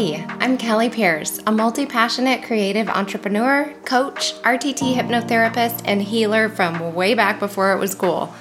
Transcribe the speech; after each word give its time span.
Hi, 0.00 0.24
I'm 0.40 0.56
Kelly 0.56 0.88
Pierce, 0.88 1.40
a 1.46 1.52
multi 1.52 1.84
passionate 1.84 2.42
creative 2.42 2.88
entrepreneur, 2.88 3.70
coach, 3.84 4.32
RTT 4.40 4.94
hypnotherapist, 4.94 5.82
and 5.84 6.00
healer 6.00 6.48
from 6.48 6.94
way 6.94 7.12
back 7.12 7.38
before 7.38 7.74
it 7.74 7.78
was 7.78 7.94
cool. 7.94 8.34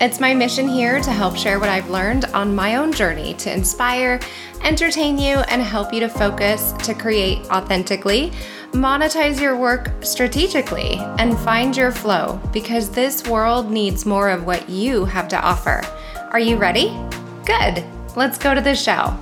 It's 0.00 0.20
my 0.20 0.32
mission 0.32 0.68
here 0.68 1.00
to 1.00 1.10
help 1.10 1.36
share 1.36 1.58
what 1.58 1.68
I've 1.68 1.90
learned 1.90 2.26
on 2.26 2.54
my 2.54 2.76
own 2.76 2.92
journey 2.92 3.34
to 3.34 3.52
inspire, 3.52 4.20
entertain 4.62 5.18
you, 5.18 5.38
and 5.48 5.60
help 5.60 5.92
you 5.92 5.98
to 5.98 6.08
focus 6.08 6.70
to 6.84 6.94
create 6.94 7.50
authentically, 7.50 8.30
monetize 8.70 9.40
your 9.40 9.56
work 9.56 9.90
strategically, 10.02 10.98
and 11.18 11.36
find 11.40 11.76
your 11.76 11.90
flow 11.90 12.40
because 12.52 12.90
this 12.90 13.26
world 13.26 13.72
needs 13.72 14.06
more 14.06 14.30
of 14.30 14.46
what 14.46 14.68
you 14.68 15.04
have 15.06 15.26
to 15.26 15.40
offer. 15.40 15.82
Are 16.30 16.38
you 16.38 16.56
ready? 16.56 16.96
Good. 17.44 17.84
Let's 18.14 18.38
go 18.38 18.54
to 18.54 18.60
the 18.60 18.76
show. 18.76 19.18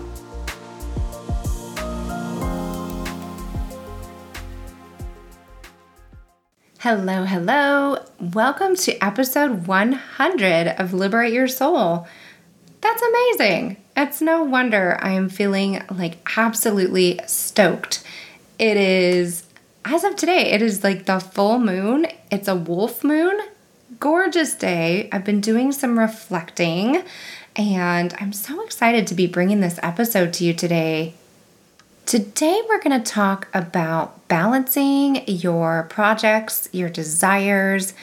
Hello, 6.82 7.24
hello. 7.24 7.98
Welcome 8.18 8.74
to 8.74 9.04
episode 9.04 9.66
100 9.66 10.68
of 10.80 10.94
Liberate 10.94 11.34
Your 11.34 11.46
Soul. 11.46 12.08
That's 12.80 13.02
amazing. 13.02 13.76
It's 13.94 14.22
no 14.22 14.44
wonder 14.44 14.96
I 14.98 15.10
am 15.10 15.28
feeling 15.28 15.82
like 15.90 16.26
absolutely 16.38 17.20
stoked. 17.26 18.02
It 18.58 18.78
is, 18.78 19.44
as 19.84 20.04
of 20.04 20.16
today, 20.16 20.52
it 20.52 20.62
is 20.62 20.82
like 20.82 21.04
the 21.04 21.20
full 21.20 21.58
moon. 21.58 22.06
It's 22.30 22.48
a 22.48 22.56
wolf 22.56 23.04
moon. 23.04 23.38
Gorgeous 23.98 24.54
day. 24.54 25.10
I've 25.12 25.26
been 25.26 25.42
doing 25.42 25.72
some 25.72 25.98
reflecting 25.98 27.02
and 27.56 28.14
I'm 28.18 28.32
so 28.32 28.64
excited 28.64 29.06
to 29.08 29.14
be 29.14 29.26
bringing 29.26 29.60
this 29.60 29.78
episode 29.82 30.32
to 30.32 30.46
you 30.46 30.54
today 30.54 31.12
Today, 32.10 32.60
we're 32.68 32.82
going 32.82 33.00
to 33.00 33.08
talk 33.08 33.46
about 33.54 34.26
balancing 34.26 35.22
your 35.28 35.86
projects, 35.90 36.68
your 36.72 36.88
desires 36.88 37.94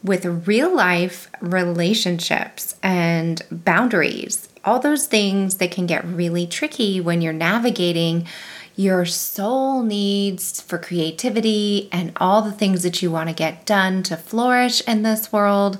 with 0.00 0.46
real 0.46 0.72
life 0.72 1.28
relationships 1.40 2.76
and 2.84 3.42
boundaries. 3.50 4.48
All 4.64 4.78
those 4.78 5.08
things 5.08 5.56
that 5.56 5.72
can 5.72 5.86
get 5.86 6.04
really 6.04 6.46
tricky 6.46 7.00
when 7.00 7.20
you're 7.20 7.32
navigating 7.32 8.28
your 8.76 9.04
soul 9.04 9.82
needs 9.82 10.60
for 10.60 10.78
creativity 10.78 11.88
and 11.90 12.12
all 12.18 12.42
the 12.42 12.52
things 12.52 12.84
that 12.84 13.02
you 13.02 13.10
want 13.10 13.28
to 13.28 13.34
get 13.34 13.66
done 13.66 14.04
to 14.04 14.16
flourish 14.16 14.82
in 14.82 15.02
this 15.02 15.32
world 15.32 15.78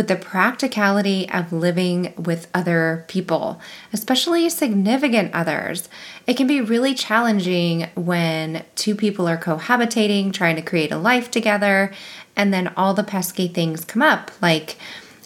with 0.00 0.08
the 0.08 0.16
practicality 0.16 1.28
of 1.28 1.52
living 1.52 2.14
with 2.16 2.48
other 2.54 3.04
people, 3.06 3.60
especially 3.92 4.48
significant 4.48 5.30
others. 5.34 5.90
It 6.26 6.38
can 6.38 6.46
be 6.46 6.62
really 6.62 6.94
challenging 6.94 7.86
when 7.94 8.64
two 8.76 8.94
people 8.94 9.28
are 9.28 9.36
cohabitating, 9.36 10.32
trying 10.32 10.56
to 10.56 10.62
create 10.62 10.90
a 10.90 10.96
life 10.96 11.30
together, 11.30 11.92
and 12.34 12.50
then 12.50 12.72
all 12.78 12.94
the 12.94 13.04
pesky 13.04 13.46
things 13.46 13.84
come 13.84 14.00
up, 14.00 14.30
like 14.40 14.78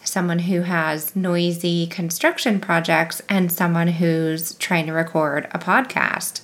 someone 0.03 0.41
who 0.41 0.63
has 0.63 1.15
noisy 1.15 1.87
construction 1.87 2.59
projects 2.59 3.23
and 3.29 3.53
someone 3.53 3.87
who's 3.87 4.55
trying 4.55 4.87
to 4.87 4.93
record 4.93 5.47
a 5.53 5.59
podcast. 5.61 6.41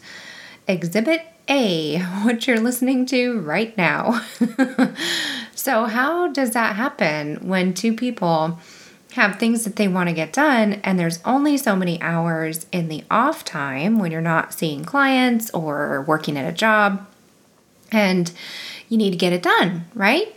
Exhibit 0.68 1.26
A, 1.50 1.98
what 2.22 2.46
you're 2.46 2.60
listening 2.60 3.04
to 3.06 3.40
right 3.40 3.76
now. 3.76 4.24
So, 5.60 5.84
how 5.84 6.28
does 6.28 6.52
that 6.52 6.76
happen 6.76 7.36
when 7.46 7.74
two 7.74 7.94
people 7.94 8.58
have 9.12 9.36
things 9.36 9.64
that 9.64 9.76
they 9.76 9.88
want 9.88 10.08
to 10.08 10.14
get 10.14 10.32
done 10.32 10.80
and 10.82 10.98
there's 10.98 11.20
only 11.22 11.58
so 11.58 11.76
many 11.76 12.00
hours 12.00 12.64
in 12.72 12.88
the 12.88 13.04
off 13.10 13.44
time 13.44 13.98
when 13.98 14.10
you're 14.10 14.22
not 14.22 14.54
seeing 14.54 14.86
clients 14.86 15.50
or 15.50 16.00
working 16.08 16.38
at 16.38 16.48
a 16.48 16.56
job 16.56 17.06
and 17.92 18.32
you 18.88 18.96
need 18.96 19.10
to 19.10 19.18
get 19.18 19.34
it 19.34 19.42
done, 19.42 19.84
right? 19.94 20.34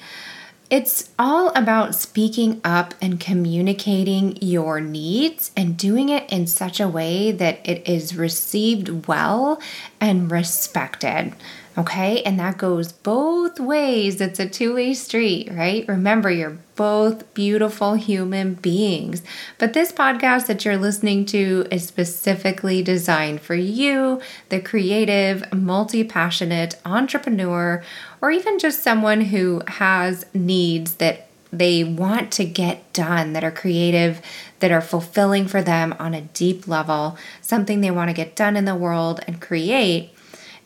It's 0.73 1.11
all 1.19 1.49
about 1.49 1.93
speaking 1.93 2.59
up 2.63 2.95
and 2.99 3.19
communicating 3.19 4.39
your 4.41 4.81
needs 4.81 5.51
and 5.55 5.77
doing 5.77 6.09
it 6.09 6.27
in 6.31 6.47
such 6.47 6.79
a 6.79 6.87
way 6.87 7.31
that 7.31 7.59
it 7.63 7.87
is 7.87 8.15
received 8.15 9.07
well 9.07 9.61
and 10.01 10.31
respected. 10.31 11.35
Okay, 11.75 12.21
and 12.21 12.39
that 12.39 12.59
goes 12.59 12.91
both 12.91 13.59
ways. 13.59 14.21
It's 14.21 14.39
a 14.39 14.47
two 14.47 14.75
way 14.75 14.93
street, 14.93 15.49
right? 15.51 15.87
Remember, 15.87 16.29
you're 16.29 16.59
both 16.75 17.33
beautiful 17.33 17.95
human 17.95 18.53
beings. 18.53 19.23
But 19.57 19.73
this 19.73 19.91
podcast 19.91 20.45
that 20.47 20.63
you're 20.65 20.77
listening 20.77 21.25
to 21.27 21.65
is 21.71 21.87
specifically 21.87 22.83
designed 22.83 23.41
for 23.41 23.55
you, 23.55 24.21
the 24.49 24.61
creative, 24.61 25.51
multi 25.51 26.03
passionate 26.03 26.75
entrepreneur, 26.85 27.83
or 28.21 28.29
even 28.29 28.59
just 28.59 28.83
someone 28.83 29.21
who 29.21 29.63
has 29.67 30.27
needs 30.31 30.95
that 30.95 31.27
they 31.51 31.83
want 31.83 32.31
to 32.33 32.45
get 32.45 32.91
done, 32.93 33.33
that 33.33 33.43
are 33.43 33.51
creative, 33.51 34.21
that 34.59 34.71
are 34.71 34.81
fulfilling 34.81 35.47
for 35.47 35.61
them 35.63 35.95
on 35.99 36.13
a 36.13 36.21
deep 36.21 36.67
level, 36.67 37.17
something 37.41 37.81
they 37.81 37.91
want 37.91 38.09
to 38.09 38.15
get 38.15 38.35
done 38.35 38.55
in 38.55 38.65
the 38.65 38.75
world 38.75 39.21
and 39.27 39.41
create 39.41 40.12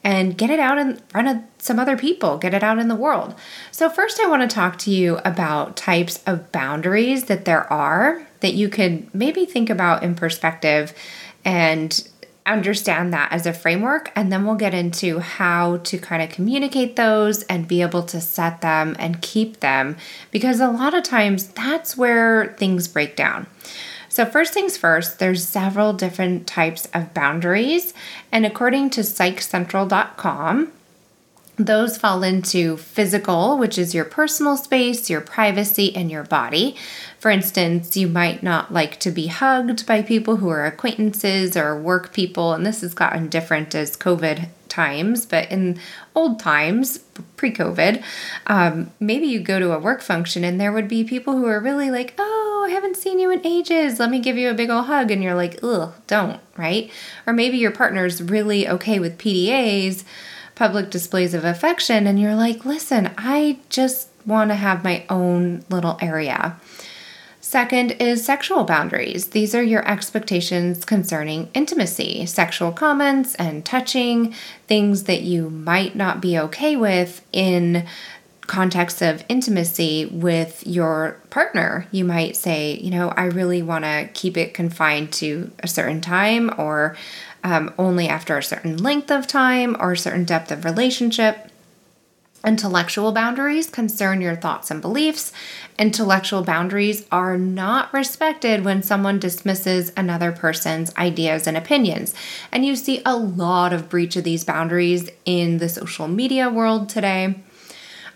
and 0.03 0.37
get 0.37 0.49
it 0.49 0.59
out 0.59 0.77
in 0.77 0.97
front 1.09 1.27
of 1.27 1.37
some 1.57 1.79
other 1.79 1.97
people, 1.97 2.37
get 2.37 2.53
it 2.53 2.63
out 2.63 2.79
in 2.79 2.87
the 2.87 2.95
world. 2.95 3.35
So, 3.71 3.89
first, 3.89 4.19
I 4.19 4.27
want 4.27 4.49
to 4.49 4.53
talk 4.53 4.77
to 4.79 4.91
you 4.91 5.19
about 5.25 5.75
types 5.75 6.23
of 6.25 6.51
boundaries 6.51 7.25
that 7.25 7.45
there 7.45 7.71
are 7.71 8.25
that 8.39 8.53
you 8.53 8.69
could 8.69 9.13
maybe 9.13 9.45
think 9.45 9.69
about 9.69 10.03
in 10.03 10.15
perspective 10.15 10.93
and 11.43 12.07
understand 12.47 13.13
that 13.13 13.31
as 13.31 13.45
a 13.45 13.53
framework. 13.53 14.11
And 14.15 14.31
then 14.31 14.45
we'll 14.45 14.55
get 14.55 14.73
into 14.73 15.19
how 15.19 15.77
to 15.77 15.97
kind 15.97 16.23
of 16.23 16.29
communicate 16.29 16.95
those 16.95 17.43
and 17.43 17.67
be 17.67 17.81
able 17.81 18.03
to 18.03 18.21
set 18.21 18.61
them 18.61 18.95
and 18.97 19.21
keep 19.21 19.59
them 19.59 19.97
because 20.31 20.59
a 20.59 20.69
lot 20.69 20.93
of 20.93 21.03
times 21.03 21.47
that's 21.49 21.97
where 21.97 22.55
things 22.57 22.87
break 22.87 23.15
down. 23.15 23.47
So, 24.17 24.25
first 24.25 24.51
things 24.51 24.77
first, 24.77 25.19
there's 25.19 25.47
several 25.47 25.93
different 25.93 26.47
types 26.47 26.87
of 26.91 27.13
boundaries, 27.13 27.93
and 28.31 28.47
according 28.47 28.89
to 28.89 29.01
psychcentral.com, 29.01 30.71
those 31.57 31.99
fall 31.99 32.23
into 32.23 32.77
physical, 32.77 33.59
which 33.59 33.77
is 33.77 33.93
your 33.93 34.05
personal 34.05 34.57
space, 34.57 35.07
your 35.07 35.21
privacy, 35.21 35.95
and 35.95 36.09
your 36.09 36.23
body. 36.23 36.75
For 37.19 37.29
instance, 37.29 37.95
you 37.95 38.07
might 38.07 38.41
not 38.41 38.73
like 38.73 38.99
to 39.01 39.11
be 39.11 39.27
hugged 39.27 39.85
by 39.85 40.01
people 40.01 40.37
who 40.37 40.49
are 40.49 40.65
acquaintances 40.65 41.55
or 41.55 41.79
work 41.79 42.11
people, 42.11 42.53
and 42.53 42.65
this 42.65 42.81
has 42.81 42.95
gotten 42.95 43.29
different 43.29 43.75
as 43.75 43.95
COVID 43.95 44.47
times, 44.67 45.27
but 45.27 45.51
in 45.51 45.79
old 46.15 46.39
times, 46.39 47.01
pre 47.35 47.51
COVID, 47.51 48.03
um, 48.47 48.89
maybe 48.99 49.27
you 49.27 49.41
go 49.41 49.59
to 49.59 49.73
a 49.73 49.79
work 49.79 50.01
function 50.01 50.43
and 50.43 50.59
there 50.59 50.71
would 50.71 50.87
be 50.87 51.03
people 51.03 51.33
who 51.33 51.45
are 51.45 51.59
really 51.59 51.91
like, 51.91 52.15
oh, 52.17 52.56
I 52.67 52.71
haven't 52.71 52.97
seen 52.97 53.17
you 53.17 53.31
in 53.31 53.45
ages. 53.47 53.97
Let 53.97 54.09
me 54.09 54.19
give 54.19 54.37
you 54.37 54.49
a 54.49 54.53
big 54.53 54.69
old 54.69 54.87
hug. 54.87 55.09
And 55.09 55.23
you're 55.23 55.35
like, 55.35 55.59
ugh, 55.63 55.93
don't, 56.05 56.41
right? 56.57 56.91
Or 57.25 57.31
maybe 57.31 57.57
your 57.57 57.71
partner's 57.71 58.21
really 58.21 58.67
okay 58.67 58.99
with 58.99 59.17
PDAs, 59.17 60.03
public 60.53 60.89
displays 60.89 61.33
of 61.33 61.45
affection, 61.45 62.05
and 62.07 62.19
you're 62.19 62.35
like, 62.35 62.65
listen, 62.65 63.11
I 63.17 63.59
just 63.69 64.09
want 64.25 64.49
to 64.49 64.55
have 64.55 64.83
my 64.83 65.05
own 65.09 65.63
little 65.69 65.97
area. 66.01 66.59
Second 67.39 67.91
is 67.91 68.25
sexual 68.25 68.65
boundaries. 68.65 69.27
These 69.27 69.55
are 69.55 69.63
your 69.63 69.87
expectations 69.87 70.83
concerning 70.83 71.49
intimacy, 71.53 72.25
sexual 72.25 72.73
comments 72.73 73.35
and 73.35 73.63
touching, 73.63 74.33
things 74.67 75.03
that 75.03 75.21
you 75.21 75.49
might 75.49 75.95
not 75.95 76.19
be 76.19 76.37
okay 76.37 76.75
with 76.75 77.25
in 77.31 77.85
context 78.47 79.01
of 79.01 79.23
intimacy 79.29 80.05
with 80.05 80.65
your 80.65 81.19
partner. 81.29 81.85
You 81.91 82.05
might 82.05 82.35
say, 82.35 82.77
you 82.77 82.89
know, 82.89 83.09
I 83.09 83.25
really 83.25 83.61
want 83.61 83.83
to 83.83 84.09
keep 84.13 84.37
it 84.37 84.53
confined 84.53 85.11
to 85.13 85.51
a 85.59 85.67
certain 85.67 86.01
time 86.01 86.51
or 86.57 86.95
um, 87.43 87.73
only 87.77 88.07
after 88.07 88.37
a 88.37 88.43
certain 88.43 88.77
length 88.77 89.11
of 89.11 89.27
time 89.27 89.75
or 89.79 89.91
a 89.91 89.97
certain 89.97 90.23
depth 90.23 90.51
of 90.51 90.65
relationship. 90.65 91.51
Intellectual 92.45 93.11
boundaries 93.11 93.69
concern 93.69 94.21
your 94.21 94.35
thoughts 94.35 94.71
and 94.71 94.81
beliefs. 94.81 95.33
Intellectual 95.77 96.43
boundaries 96.43 97.05
are 97.11 97.37
not 97.37 97.91
respected 97.91 98.63
when 98.63 98.81
someone 98.81 99.19
dismisses 99.19 99.91
another 99.97 100.31
person's 100.31 100.95
ideas 100.95 101.47
and 101.47 101.57
opinions. 101.57 102.13
And 102.51 102.65
you 102.65 102.75
see 102.75 103.01
a 103.05 103.17
lot 103.17 103.73
of 103.73 103.89
breach 103.89 104.15
of 104.15 104.23
these 104.23 104.45
boundaries 104.45 105.09
in 105.25 105.57
the 105.57 105.67
social 105.67 106.07
media 106.07 106.49
world 106.49 106.87
today. 106.87 107.35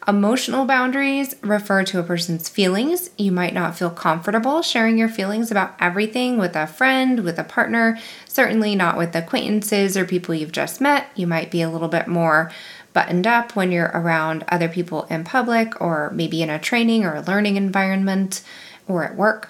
Emotional 0.07 0.65
boundaries 0.65 1.35
refer 1.41 1.83
to 1.83 1.99
a 1.99 2.03
person's 2.03 2.49
feelings. 2.49 3.11
You 3.19 3.31
might 3.31 3.53
not 3.53 3.77
feel 3.77 3.91
comfortable 3.91 4.63
sharing 4.63 4.97
your 4.97 5.07
feelings 5.07 5.51
about 5.51 5.75
everything 5.79 6.39
with 6.39 6.55
a 6.55 6.65
friend, 6.65 7.23
with 7.23 7.37
a 7.37 7.43
partner, 7.43 7.99
certainly 8.27 8.73
not 8.73 8.97
with 8.97 9.15
acquaintances 9.15 9.95
or 9.95 10.05
people 10.05 10.33
you've 10.33 10.51
just 10.51 10.81
met. 10.81 11.07
You 11.15 11.27
might 11.27 11.51
be 11.51 11.61
a 11.61 11.69
little 11.69 11.87
bit 11.87 12.07
more 12.07 12.51
buttoned 12.93 13.27
up 13.27 13.55
when 13.55 13.71
you're 13.71 13.91
around 13.93 14.43
other 14.47 14.67
people 14.67 15.03
in 15.03 15.23
public 15.23 15.79
or 15.79 16.09
maybe 16.15 16.41
in 16.41 16.49
a 16.49 16.57
training 16.57 17.05
or 17.05 17.15
a 17.15 17.21
learning 17.21 17.55
environment 17.55 18.41
or 18.87 19.03
at 19.03 19.15
work. 19.15 19.49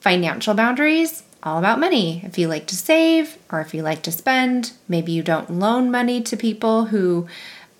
Financial 0.00 0.54
boundaries 0.54 1.22
all 1.44 1.58
about 1.58 1.78
money. 1.78 2.20
If 2.24 2.36
you 2.36 2.48
like 2.48 2.66
to 2.66 2.76
save 2.76 3.38
or 3.52 3.60
if 3.60 3.72
you 3.72 3.82
like 3.82 4.02
to 4.02 4.12
spend, 4.12 4.72
maybe 4.88 5.12
you 5.12 5.22
don't 5.22 5.52
loan 5.52 5.88
money 5.88 6.20
to 6.22 6.36
people 6.36 6.86
who 6.86 7.28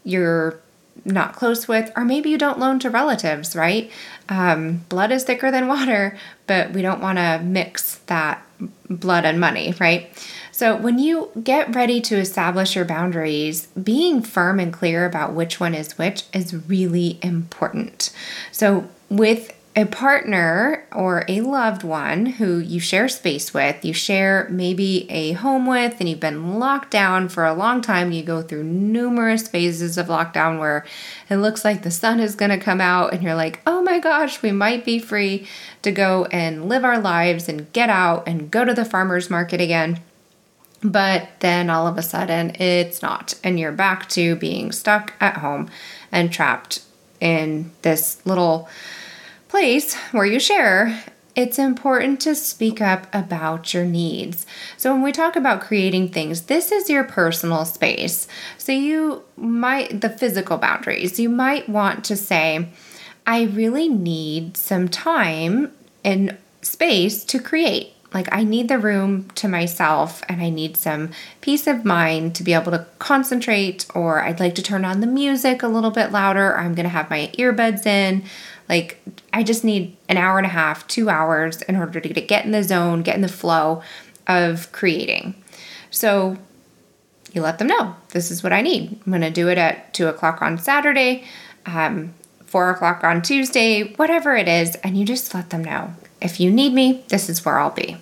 you're 0.05 0.61
not 1.05 1.37
close 1.37 1.69
with, 1.69 1.91
or 1.97 2.05
maybe 2.05 2.31
you 2.31 2.39
don't 2.39 2.59
loan 2.59 2.79
to 2.81 2.91
relatives, 2.91 3.55
right? 3.57 3.91
Um, 4.29 4.85
blood 4.89 5.11
is 5.13 5.25
thicker 5.25 5.51
than 5.51 5.69
water, 5.69 6.19
but 6.47 6.73
we 6.73 6.83
don't 6.83 7.01
want 7.01 7.19
to 7.19 7.41
mix 7.43 7.97
that 8.07 8.45
blood 8.89 9.25
and 9.25 9.41
money, 9.41 9.75
right? 9.81 10.11
So, 10.53 10.77
when 10.77 10.99
you 10.99 11.31
get 11.43 11.75
ready 11.75 12.01
to 12.01 12.17
establish 12.17 12.75
your 12.75 12.85
boundaries, 12.85 13.67
being 13.69 14.23
firm 14.23 14.59
and 14.59 14.73
clear 14.73 15.07
about 15.07 15.33
which 15.33 15.61
one 15.61 15.75
is 15.75 15.97
which 15.97 16.25
is 16.33 16.53
really 16.53 17.19
important. 17.23 18.13
So, 18.51 18.89
with 19.09 19.53
a 19.79 19.87
partner 19.87 20.85
or 20.91 21.25
a 21.29 21.41
loved 21.41 21.85
one 21.85 22.27
who 22.27 22.59
you 22.59 22.81
share 22.81 23.09
space 23.09 23.55
with, 23.55 23.85
you 23.85 23.93
share 23.93 24.49
maybe 24.51 25.09
a 25.09 25.31
home 25.35 25.67
with, 25.67 26.01
and 26.01 26.09
you've 26.09 26.19
been 26.19 26.59
locked 26.59 26.91
down 26.91 27.29
for 27.29 27.47
a 27.47 27.55
long 27.55 27.81
time. 27.81 28.11
You 28.11 28.25
go 28.25 28.43
through 28.43 28.65
numerous 28.65 29.47
phases 29.47 29.97
of 29.97 30.09
lockdown 30.09 30.59
where 30.59 30.85
it 31.31 31.37
looks 31.37 31.65
like 31.65 31.85
the 31.85 31.93
sun 31.93 32.19
is 32.19 32.35
going 32.35 32.51
to 32.51 32.59
come 32.59 32.81
out, 32.81 33.13
and 33.13 33.23
you're 33.23 33.37
like, 33.37 33.61
oh 33.69 33.81
my 33.81 34.01
gosh, 34.01 34.43
we 34.43 34.51
might 34.51 34.85
be 34.85 34.99
free 34.99 35.47
to 35.83 35.93
go 35.93 36.25
and 36.33 36.69
live 36.69 36.85
our 36.85 36.99
lives 36.99 37.49
and 37.49 37.73
get 37.73 37.89
out 37.89 38.27
and 38.27 38.51
go 38.51 38.65
to 38.65 38.75
the 38.75 38.85
farmer's 38.85 39.31
market 39.31 39.61
again. 39.61 40.01
But 40.83 41.29
then 41.39 41.71
all 41.71 41.87
of 41.87 41.97
a 41.97 42.03
sudden, 42.03 42.51
it's 42.61 43.01
not, 43.01 43.35
and 43.45 43.61
you're 43.61 43.71
back 43.71 44.09
to 44.09 44.35
being 44.35 44.73
stuck 44.73 45.13
at 45.21 45.37
home 45.37 45.71
and 46.11 46.33
trapped 46.33 46.83
in 47.21 47.71
this 47.83 48.21
little 48.27 48.69
place 49.49 49.95
where 50.13 50.27
you 50.27 50.39
share, 50.39 51.03
it's 51.35 51.59
important 51.59 52.21
to 52.21 52.35
speak 52.35 52.81
up 52.81 53.07
about 53.15 53.73
your 53.73 53.85
needs. 53.85 54.45
So, 54.77 54.93
when 54.93 55.03
we 55.03 55.13
talk 55.13 55.37
about 55.37 55.61
creating 55.61 56.09
things, 56.09 56.43
this 56.43 56.73
is 56.73 56.91
your 56.91 57.05
personal 57.05 57.65
space. 57.65 58.27
So, 58.57 58.73
you 58.73 59.23
might, 59.37 60.01
the 60.01 60.11
physical 60.11 60.59
boundaries, 60.59 61.21
you 61.21 61.29
might 61.29 61.69
want 61.69 62.05
to 62.07 62.17
say, 62.17 62.69
I 63.25 63.45
really 63.45 63.89
need 63.89 64.57
some 64.57 64.89
time 64.89 65.73
and 66.05 66.37
space 66.63 67.25
to 67.27 67.39
create. 67.39 67.93
Like, 68.13 68.29
I 68.33 68.43
need 68.43 68.69
the 68.69 68.79
room 68.79 69.29
to 69.37 69.49
myself 69.49 70.23
and 70.29 70.41
I 70.41 70.49
need 70.49 70.77
some 70.77 71.11
peace 71.41 71.67
of 71.67 71.85
mind 71.85 72.35
to 72.37 72.43
be 72.43 72.55
able 72.55 72.73
to 72.73 72.87
concentrate, 72.99 73.87
or 73.95 74.23
I'd 74.23 74.41
like 74.41 74.55
to 74.57 74.63
turn 74.63 74.85
on 74.85 75.01
the 75.01 75.07
music 75.07 75.63
a 75.63 75.69
little 75.69 75.91
bit 75.91 76.11
louder. 76.11 76.57
I'm 76.57 76.75
to 76.75 76.89
have 76.89 77.11
my 77.11 77.31
earbuds 77.39 77.87
in. 77.87 78.25
Like, 78.69 79.01
I 79.33 79.43
just 79.43 79.65
need 79.65 79.97
an 80.09 80.17
hour 80.17 80.39
and 80.39 80.47
a 80.47 80.51
half, 80.51 80.87
two 80.87 81.09
hours 81.09 81.63
in 81.63 81.77
order 81.77 82.01
to 82.01 82.09
get 82.09 82.45
in 82.45 82.51
the 82.51 82.63
zone, 82.63 83.03
get 83.03 83.15
in 83.15 83.23
the 83.23 83.29
flow 83.29 83.83
of 84.27 84.71
creating. 84.73 85.35
So, 85.91 86.37
you 87.33 87.43
let 87.43 87.59
them 87.59 87.69
know 87.69 87.95
this 88.11 88.31
is 88.31 88.43
what 88.43 88.53
I 88.53 88.63
need. 88.63 89.01
I'm 89.05 89.13
going 89.13 89.23
to 89.23 89.31
do 89.31 89.49
it 89.49 89.59
at 89.59 89.93
two 89.95 90.07
o'clock 90.09 90.43
on 90.43 90.59
Saturday, 90.59 91.25
um, 91.67 92.15
four 92.47 92.71
o'clock 92.71 93.05
on 93.05 93.23
Tuesday, 93.23 93.93
whatever 93.95 94.37
it 94.37 94.49
is, 94.49 94.77
and 94.77 94.97
you 94.99 95.05
just 95.05 95.35
let 95.35 95.51
them 95.51 95.65
know. 95.65 95.95
If 96.21 96.41
you 96.41 96.51
need 96.51 96.73
me, 96.73 97.05
this 97.09 97.29
is 97.29 97.45
where 97.45 97.59
I'll 97.59 97.71
be 97.71 97.97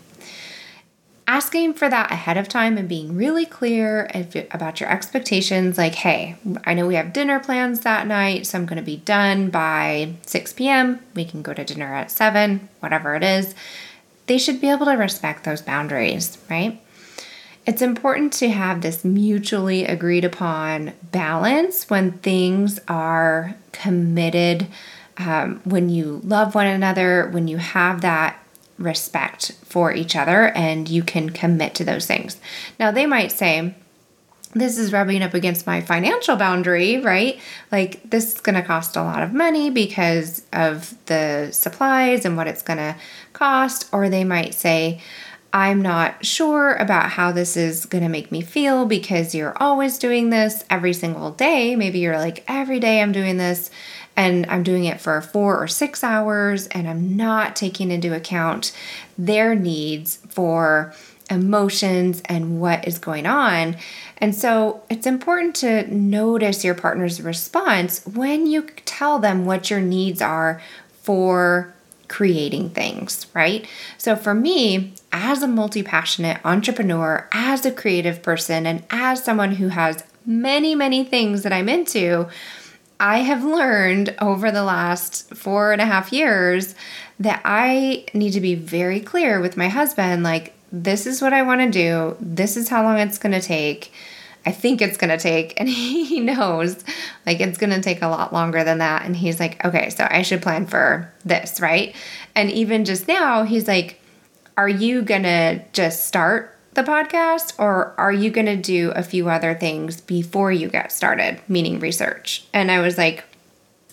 asking 1.29 1.75
for 1.75 1.89
that 1.89 2.11
ahead 2.13 2.37
of 2.37 2.49
time 2.49 2.79
and 2.79 2.89
being 2.89 3.17
really 3.17 3.45
clear 3.45 4.09
about 4.53 4.81
your 4.81 4.89
expectations 4.91 5.77
like 5.77 5.95
hey 5.97 6.37
i 6.65 6.73
know 6.73 6.87
we 6.87 6.95
have 6.95 7.13
dinner 7.13 7.41
plans 7.41 7.81
that 7.81 8.07
night 8.07 8.47
so 8.47 8.57
i'm 8.57 8.67
going 8.67 8.77
to 8.77 8.83
be 8.83 8.97
done 8.99 9.51
by 9.51 10.13
6 10.25 10.53
p.m 10.53 11.01
we 11.15 11.25
can 11.25 11.43
go 11.43 11.53
to 11.53 11.65
dinner 11.65 11.93
at 11.95 12.11
7 12.11 12.69
whatever 12.81 13.15
it 13.15 13.23
is. 13.25 13.55
They 14.27 14.39
should 14.39 14.61
be 14.61 14.71
able 14.71 14.87
to 14.87 14.93
respect 14.93 15.45
those 15.45 15.63
boundaries 15.63 16.39
right? 16.51 16.81
It's 17.67 17.83
important 17.83 18.33
to 18.35 18.49
have 18.49 18.81
this 18.81 19.05
mutually 19.05 19.85
agreed 19.85 20.25
upon 20.25 20.93
balance 21.11 21.91
when 21.91 22.13
things 22.19 22.79
are 22.87 23.57
committed 23.73 24.69
um, 25.19 25.61
when 25.65 25.89
you 25.89 26.21
love 26.23 26.55
one 26.55 26.67
another 26.67 27.29
when 27.31 27.49
you 27.49 27.57
have 27.57 28.03
that 28.03 28.39
respect 28.79 29.53
for 29.65 29.93
each 29.93 30.17
other 30.17 30.49
and 30.49 30.89
you 30.89 31.03
can 31.03 31.31
commit 31.31 31.75
to 31.77 31.85
those 31.85 32.07
things. 32.07 32.39
Now, 32.79 32.91
they 32.91 33.07
might 33.07 33.33
say, 33.33 33.75
this 34.53 34.79
is 34.79 34.93
rubbing 34.93 35.23
up 35.23 35.35
against 35.35 35.67
my 35.67 35.81
financial 35.83 36.37
boundary, 36.37 36.99
right? 36.99 37.39
Like, 37.71 38.09
this 38.09 38.35
is 38.35 38.41
going 38.41 38.55
to 38.55 38.63
cost 38.63 38.97
a 38.97 39.03
lot 39.03 39.23
of 39.23 39.35
money 39.35 39.69
because 39.71 40.43
of 40.53 40.95
the 41.07 41.51
supplies 41.53 42.25
and 42.25 42.37
what 42.37 42.47
it's 42.47 42.63
going 42.63 42.79
to 42.79 42.97
cost. 43.35 43.89
Or 43.93 44.09
they 44.09 44.25
might 44.25 44.55
say, 44.55 45.01
I'm 45.53 45.83
not 45.83 46.25
sure 46.25 46.75
about 46.75 47.11
how 47.11 47.33
this 47.33 47.57
is 47.57 47.87
going 47.87 48.03
to 48.03 48.11
make 48.11 48.33
me 48.33 48.41
feel 48.41 48.87
because 48.87 49.35
you're 49.35 49.57
always 49.57 49.99
doing 49.99 50.31
this 50.31 50.65
every 50.71 50.93
single 50.93 51.31
day. 51.31 51.77
Maybe 51.77 51.99
you're 51.99 52.19
like, 52.19 52.45
every 52.49 52.81
day 52.81 53.01
I'm 53.01 53.13
doing 53.13 53.37
this 53.37 53.71
and 54.17 54.47
I'm 54.49 54.63
doing 54.63 54.85
it 54.85 55.01
for 55.01 55.21
four 55.21 55.59
or 55.63 55.69
six 55.69 56.03
hours, 56.03 56.67
and 56.69 56.89
I'm 56.89 57.17
not 57.17 57.55
taking 57.55 57.91
into 57.91 58.15
account 58.15 58.73
their 59.19 59.55
needs 59.55 60.17
for 60.29 60.95
emotions 61.31 62.23
and 62.27 62.61
what 62.61 62.87
is 62.87 62.99
going 62.99 63.27
on. 63.27 63.77
And 64.19 64.35
so 64.35 64.83
it's 64.89 65.07
important 65.07 65.57
to 65.57 65.93
notice 65.95 66.65
your 66.65 66.75
partner's 66.75 67.21
response 67.21 68.05
when 68.07 68.47
you 68.47 68.63
tell 68.85 69.19
them 69.19 69.45
what 69.45 69.69
your 69.69 69.81
needs 69.81 70.23
are 70.23 70.63
for 71.03 71.75
creating 72.09 72.71
things, 72.71 73.27
right? 73.35 73.67
So 73.99 74.17
for 74.17 74.35
me, 74.35 74.95
as 75.13 75.43
a 75.43 75.49
multi 75.49 75.83
passionate 75.83 76.41
entrepreneur, 76.45 77.29
as 77.33 77.67
a 77.67 77.73
creative 77.73 78.23
person, 78.23 78.67
and 78.67 78.85
as 78.91 79.23
someone 79.23 79.57
who 79.57 79.69
has 79.69 80.05
many, 80.25 80.75
many 80.75 81.05
things 81.05 81.43
that 81.43 81.53
I'm 81.53 81.69
into, 81.69 82.29
I 82.99 83.19
have 83.19 83.45
learned 83.45 84.15
over 84.21 84.51
the 84.51 84.65
last 84.65 85.35
four 85.35 85.73
and 85.73 85.81
a 85.81 85.87
half 85.87 86.13
years 86.13 86.75
that 87.21 87.43
I 87.45 88.07
need 88.15 88.33
to 88.33 88.41
be 88.41 88.55
very 88.55 89.01
clear 89.01 89.41
with 89.41 89.57
my 89.57 89.69
husband 89.69 90.23
like, 90.23 90.55
this 90.73 91.07
is 91.07 91.23
what 91.23 91.33
I 91.33 91.43
want 91.43 91.61
to 91.61 91.71
do, 91.71 92.17
this 92.21 92.57
is 92.57 92.69
how 92.69 92.83
long 92.83 92.99
it's 92.99 93.19
going 93.19 93.33
to 93.33 93.41
take. 93.41 93.93
I 94.45 94.53
think 94.53 94.81
it's 94.81 94.97
going 94.97 95.11
to 95.11 95.19
take, 95.19 95.59
and 95.59 95.69
he 95.69 96.21
knows 96.21 96.85
like 97.25 97.41
it's 97.41 97.59
going 97.59 97.71
to 97.71 97.81
take 97.81 98.03
a 98.03 98.09
lot 98.09 98.33
longer 98.33 98.65
than 98.65 98.79
that. 98.79 99.05
And 99.05 99.17
he's 99.17 99.41
like, 99.41 99.65
okay, 99.65 99.91
so 99.91 100.07
I 100.09 100.23
should 100.23 100.43
plan 100.43 100.67
for 100.67 101.13
this, 101.25 101.61
right? 101.61 101.95
And 102.35 102.51
even 102.51 102.85
just 102.85 103.09
now, 103.09 103.43
he's 103.43 103.67
like, 103.67 104.01
are 104.57 104.69
you 104.69 105.03
going 105.03 105.25
to 105.25 105.63
just 105.73 106.07
start 106.07 106.56
the 106.77 106.83
podcast, 106.83 107.55
or 107.59 107.95
are 107.99 108.13
you 108.13 108.31
going 108.31 108.47
to 108.47 108.57
do 108.57 108.93
a 108.93 109.03
few 109.03 109.29
other 109.29 109.55
things 109.55 110.01
before 110.01 110.53
you 110.53 110.69
get 110.69 110.93
started, 110.93 111.41
meaning 111.49 111.81
research? 111.81 112.47
And 112.53 112.71
I 112.71 112.79
was 112.79 112.97
like, 112.97 113.25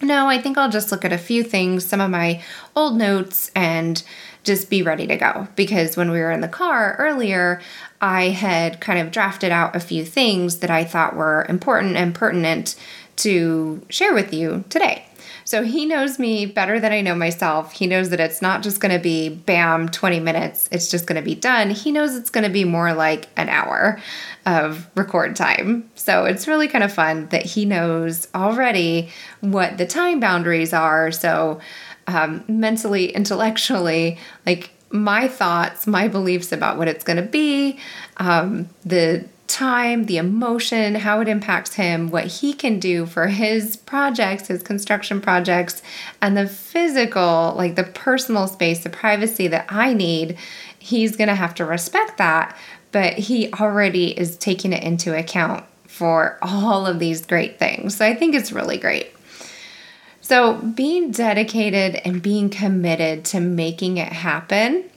no, 0.02 0.28
I 0.28 0.40
think 0.40 0.58
I'll 0.58 0.70
just 0.70 0.92
look 0.92 1.06
at 1.06 1.14
a 1.14 1.18
few 1.18 1.44
things, 1.44 1.86
some 1.86 2.02
of 2.02 2.12
my 2.12 2.44
old 2.76 2.98
notes, 2.98 3.50
and 3.56 4.04
just 4.44 4.70
be 4.70 4.84
ready 4.84 5.08
to 5.08 5.16
go. 5.16 5.48
Because 5.56 5.96
when 5.96 6.12
we 6.12 6.20
were 6.20 6.32
in 6.32 6.42
the 6.42 6.48
car 6.48 6.96
earlier, 7.00 7.62
I 8.02 8.30
had 8.30 8.82
kind 8.82 9.00
of 9.00 9.12
drafted 9.12 9.52
out 9.52 9.76
a 9.76 9.80
few 9.80 10.04
things 10.04 10.60
that 10.60 10.70
I 10.70 10.84
thought 10.84 11.16
were 11.16 11.46
important 11.48 11.96
and 11.96 12.14
pertinent 12.14 12.76
to 13.18 13.82
share 13.90 14.14
with 14.14 14.34
you 14.34 14.66
today. 14.70 15.06
So 15.54 15.62
he 15.62 15.86
knows 15.86 16.18
me 16.18 16.48
better 16.48 16.80
than 16.80 16.92
I 16.92 17.02
know 17.02 17.14
myself. 17.14 17.74
He 17.74 17.86
knows 17.86 18.10
that 18.10 18.20
it's 18.20 18.42
not 18.42 18.64
just 18.64 18.80
going 18.80 18.92
to 18.92 18.98
be 18.98 19.30
bam, 19.30 19.88
20 19.88 20.20
minutes, 20.20 20.68
it's 20.72 20.90
just 20.90 21.06
going 21.06 21.22
to 21.22 21.24
be 21.24 21.36
done. 21.36 21.70
He 21.70 21.92
knows 21.92 22.16
it's 22.16 22.32
going 22.32 22.44
to 22.44 22.50
be 22.50 22.64
more 22.64 22.92
like 22.92 23.28
an 23.38 23.50
hour 23.50 24.00
of 24.48 24.90
record 24.96 25.36
time. 25.36 25.88
So 25.94 26.26
it's 26.26 26.48
really 26.48 26.68
kind 26.68 26.84
of 26.84 26.92
fun 26.92 27.28
that 27.28 27.46
he 27.46 27.66
knows 27.66 28.28
already 28.34 29.10
what 29.42 29.78
the 29.78 29.86
time 29.86 30.20
boundaries 30.20 30.74
are. 30.74 31.12
So 31.12 31.62
um, 32.08 32.44
mentally, 32.48 33.12
intellectually, 33.14 34.18
like 34.48 34.72
my 34.90 35.28
thoughts, 35.28 35.86
my 35.86 36.08
beliefs 36.08 36.52
about 36.52 36.80
what 36.80 36.88
it's 36.88 37.04
going 37.04 37.18
to 37.18 37.30
be, 37.30 37.78
um, 38.18 38.70
the 38.84 39.24
time, 39.54 40.08
the 40.08 40.18
emotion, 40.18 40.96
how 40.96 41.22
it 41.22 41.28
impacts 41.28 41.76
him, 41.76 42.10
what 42.10 42.26
he 42.26 42.54
can 42.54 42.80
do 42.80 43.06
for 43.06 43.28
his 43.28 43.76
projects, 43.76 44.48
his 44.48 44.64
construction 44.64 45.22
projects, 45.22 45.84
and 46.22 46.36
the 46.36 46.48
physical, 46.48 47.54
like 47.56 47.76
the 47.76 47.84
personal 47.84 48.48
space, 48.48 48.84
the 48.84 48.90
privacy 48.90 49.48
that 49.48 49.68
I 49.70 49.94
need, 49.94 50.38
he's 50.80 51.16
going 51.16 51.28
to 51.28 51.36
have 51.36 51.54
to 51.56 51.66
respect 51.66 52.18
that. 52.18 52.58
But 52.92 53.14
he 53.14 53.54
already 53.54 54.18
is 54.18 54.38
taking 54.38 54.74
it 54.74 54.84
into 54.84 55.18
account 55.18 55.64
for 55.88 56.40
all 56.42 56.88
of 56.88 56.98
these 56.98 57.26
great 57.26 57.60
things. 57.60 57.96
So 57.96 58.06
I 58.06 58.16
think 58.16 58.34
it's 58.34 58.52
really 58.52 58.78
great. 58.78 59.12
So, 60.22 60.54
being 60.54 61.12
dedicated 61.12 62.00
and 62.06 62.22
being 62.22 62.50
committed 62.50 63.26
to 63.26 63.42
making 63.42 63.98
it 63.98 64.08
happen 64.08 64.90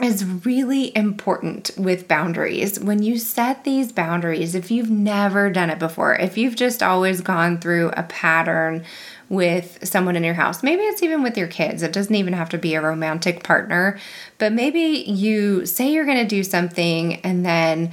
is 0.00 0.24
really 0.24 0.94
important 0.96 1.70
with 1.78 2.06
boundaries. 2.06 2.78
When 2.78 3.02
you 3.02 3.18
set 3.18 3.64
these 3.64 3.92
boundaries, 3.92 4.54
if 4.54 4.70
you've 4.70 4.90
never 4.90 5.50
done 5.50 5.70
it 5.70 5.78
before, 5.78 6.14
if 6.14 6.36
you've 6.36 6.56
just 6.56 6.82
always 6.82 7.20
gone 7.22 7.58
through 7.58 7.90
a 7.96 8.02
pattern 8.02 8.84
with 9.28 9.78
someone 9.86 10.14
in 10.14 10.22
your 10.22 10.34
house, 10.34 10.62
maybe 10.62 10.82
it's 10.82 11.02
even 11.02 11.22
with 11.22 11.38
your 11.38 11.48
kids, 11.48 11.82
it 11.82 11.92
doesn't 11.92 12.14
even 12.14 12.34
have 12.34 12.50
to 12.50 12.58
be 12.58 12.74
a 12.74 12.80
romantic 12.80 13.42
partner, 13.42 13.98
but 14.38 14.52
maybe 14.52 14.80
you 14.80 15.64
say 15.64 15.90
you're 15.90 16.04
going 16.04 16.18
to 16.18 16.24
do 16.26 16.44
something 16.44 17.16
and 17.22 17.44
then 17.44 17.92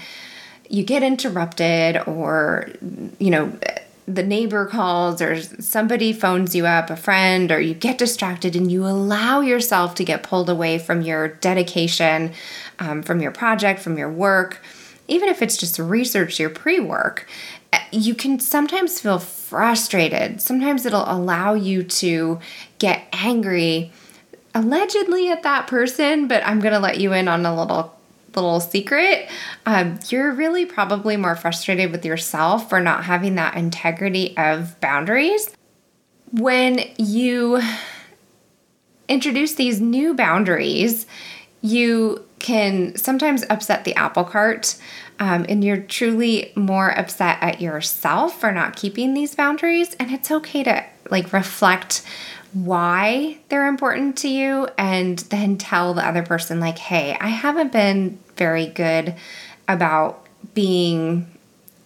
you 0.69 0.83
get 0.83 1.03
interrupted 1.03 2.05
or, 2.07 2.67
you 3.19 3.29
know, 3.29 3.57
the 4.07 4.24
neighbor 4.24 4.65
calls 4.65 5.22
or 5.22 5.41
somebody 5.41 6.12
phones 6.12 6.55
you 6.55 6.65
up, 6.65 6.89
a 6.89 6.95
friend, 6.95 7.51
or 7.51 7.60
you 7.60 7.74
get 7.74 7.98
distracted 7.98 8.55
and 8.55 8.72
you 8.72 8.86
allow 8.86 9.39
yourself 9.39 9.95
to 9.95 10.03
get 10.03 10.24
pulled 10.24 10.50
away 10.50 10.77
from 10.77 11.01
your 11.01 11.29
dedication, 11.29 12.33
um, 12.79 13.01
from 13.01 13.22
your 13.22 13.31
project, 13.31 13.79
from 13.79 13.98
your 13.98 14.12
work, 14.12 14.62
even 15.07 15.29
if 15.29 15.41
it's 15.41 15.57
just 15.57 15.79
research, 15.79 16.39
your 16.39 16.50
pre 16.50 16.79
work, 16.79 17.27
eh, 17.72 17.81
you 17.91 18.15
can 18.15 18.39
sometimes 18.39 19.00
feel 19.00 19.19
frustrated. 19.19 20.41
Sometimes 20.41 20.86
it'll 20.86 21.10
allow 21.10 21.53
you 21.53 21.83
to 21.83 22.39
get 22.79 23.07
angry 23.13 23.91
allegedly 24.55 25.29
at 25.29 25.43
that 25.43 25.67
person, 25.67 26.27
but 26.27 26.45
I'm 26.45 26.60
going 26.60 26.74
to 26.74 26.79
let 26.79 27.00
you 27.00 27.13
in 27.13 27.27
on 27.27 27.45
a 27.45 27.55
little 27.55 27.95
little 28.41 28.59
secret, 28.59 29.29
um, 29.65 29.99
you're 30.09 30.31
really 30.31 30.65
probably 30.65 31.17
more 31.17 31.35
frustrated 31.35 31.91
with 31.91 32.05
yourself 32.05 32.69
for 32.69 32.79
not 32.79 33.05
having 33.05 33.35
that 33.35 33.55
integrity 33.55 34.35
of 34.37 34.79
boundaries. 34.79 35.49
When 36.31 36.79
you 36.97 37.61
introduce 39.07 39.55
these 39.55 39.79
new 39.79 40.13
boundaries, 40.13 41.05
you 41.61 42.25
can 42.39 42.95
sometimes 42.97 43.45
upset 43.49 43.85
the 43.85 43.95
apple 43.95 44.23
cart, 44.23 44.75
um, 45.19 45.45
and 45.47 45.63
you're 45.63 45.77
truly 45.77 46.51
more 46.55 46.89
upset 46.89 47.37
at 47.41 47.61
yourself 47.61 48.39
for 48.39 48.51
not 48.51 48.75
keeping 48.75 49.13
these 49.13 49.35
boundaries. 49.35 49.95
And 49.99 50.11
it's 50.11 50.29
okay 50.29 50.63
to 50.63 50.83
like 51.09 51.31
reflect 51.31 52.01
why 52.53 53.38
they're 53.50 53.67
important 53.67 54.17
to 54.17 54.27
you 54.27 54.67
and 54.77 55.19
then 55.19 55.57
tell 55.57 55.93
the 55.93 56.05
other 56.05 56.22
person 56.24 56.60
like 56.60 56.77
hey 56.77 57.17
i 57.19 57.27
haven't 57.27 57.72
been 57.72 58.19
very 58.36 58.67
good 58.67 59.15
about 59.67 60.25
being 60.53 61.27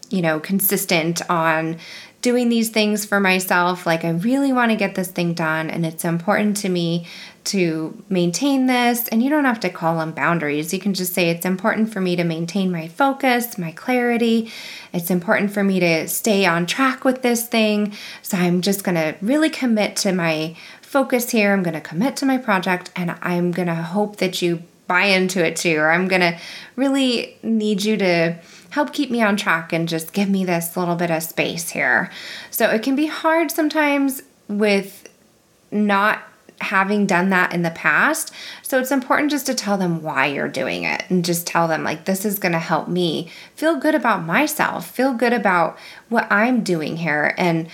you 0.10 0.22
know 0.22 0.40
consistent 0.40 1.22
on 1.30 1.78
doing 2.22 2.50
these 2.50 2.70
things 2.70 3.06
for 3.06 3.20
myself. 3.20 3.86
Like 3.86 4.04
i 4.04 4.10
really 4.10 4.52
want 4.52 4.72
to 4.72 4.78
get 4.78 4.96
this 4.96 5.10
thing 5.10 5.34
done 5.34 5.70
and 5.70 5.86
it's 5.86 6.06
important 6.06 6.58
to 6.58 6.70
me 6.70 7.08
to 7.48 8.02
maintain 8.10 8.68
this 8.68 9.08
and 9.10 9.24
you 9.24 9.30
don't 9.30 9.46
have 9.46 9.60
to 9.60 9.70
call 9.70 9.98
them 9.98 10.12
boundaries 10.12 10.74
you 10.74 10.80
can 10.80 10.94
just 10.94 11.14
say 11.14 11.30
it's 11.30 11.46
important 11.46 11.92
for 11.92 12.00
me 12.00 12.16
to 12.16 12.24
maintain 12.24 12.72
my 12.72 12.88
focus 12.88 13.58
my 13.58 13.72
clarity 13.72 14.50
it's 14.94 15.12
important 15.12 15.52
for 15.52 15.64
me 15.64 15.80
to 15.80 16.08
stay 16.08 16.46
on 16.46 16.66
track 16.66 17.04
with 17.04 17.22
this 17.22 17.48
thing. 17.48 17.94
So 18.22 18.38
I'm 18.38 18.62
just 18.62 18.84
going 18.84 18.96
to 18.96 19.16
really 19.22 19.50
commit 19.50 19.96
to 19.98 20.12
my 20.12 20.56
focus 20.82 21.30
here. 21.30 21.54
I'm 21.54 21.64
going 21.64 21.74
to 21.74 21.82
commit 21.82 22.16
to 22.18 22.26
my 22.26 22.38
project 22.38 22.92
and 22.96 23.16
I'm 23.22 23.52
going 23.52 23.68
to 23.68 23.76
hope 23.76 24.18
that 24.18 24.42
you 24.42 24.64
buy 24.88 25.04
into 25.04 25.46
it 25.46 25.56
too. 25.56 25.78
Or 25.78 25.92
I'm 25.92 26.08
going 26.08 26.22
to 26.22 26.38
really 26.76 27.38
need 27.44 27.84
you 27.84 27.98
to 27.98 28.38
help 28.70 28.94
keep 28.94 29.10
me 29.10 29.22
on 29.22 29.38
track 29.38 29.74
and 29.74 29.88
just 29.88 30.14
give 30.14 30.30
me 30.30 30.46
this 30.46 30.76
little 30.78 30.96
bit 30.96 31.12
of 31.12 31.24
space 31.24 31.70
here. 31.70 32.10
So 32.52 32.70
it 32.70 32.84
can 32.84 32.96
be 32.96 33.08
hard 33.08 33.52
sometimes 33.52 34.24
with 34.48 35.10
not 35.72 36.24
having 36.62 37.06
done 37.06 37.30
that 37.30 37.54
in 37.54 37.62
the 37.62 37.70
past. 37.72 38.34
So 38.62 38.80
it's 38.80 38.92
important 38.92 39.32
just 39.32 39.46
to 39.46 39.54
tell 39.54 39.78
them 39.78 40.02
why 40.02 40.26
you're 40.26 40.48
doing 40.48 40.84
it 40.84 41.04
and 41.10 41.24
just 41.24 41.46
tell 41.46 41.68
them, 41.68 41.84
like, 41.84 42.06
this 42.06 42.26
is 42.26 42.40
going 42.40 42.54
to 42.54 42.60
help 42.60 42.88
me 42.88 43.30
feel 43.56 43.80
good 43.80 43.96
about 43.96 44.26
myself, 44.26 44.90
feel 44.90 45.14
good 45.14 45.34
about 45.34 45.78
what 46.10 46.28
I'm 46.32 46.64
doing 46.64 46.98
here. 46.98 47.34
And 47.38 47.68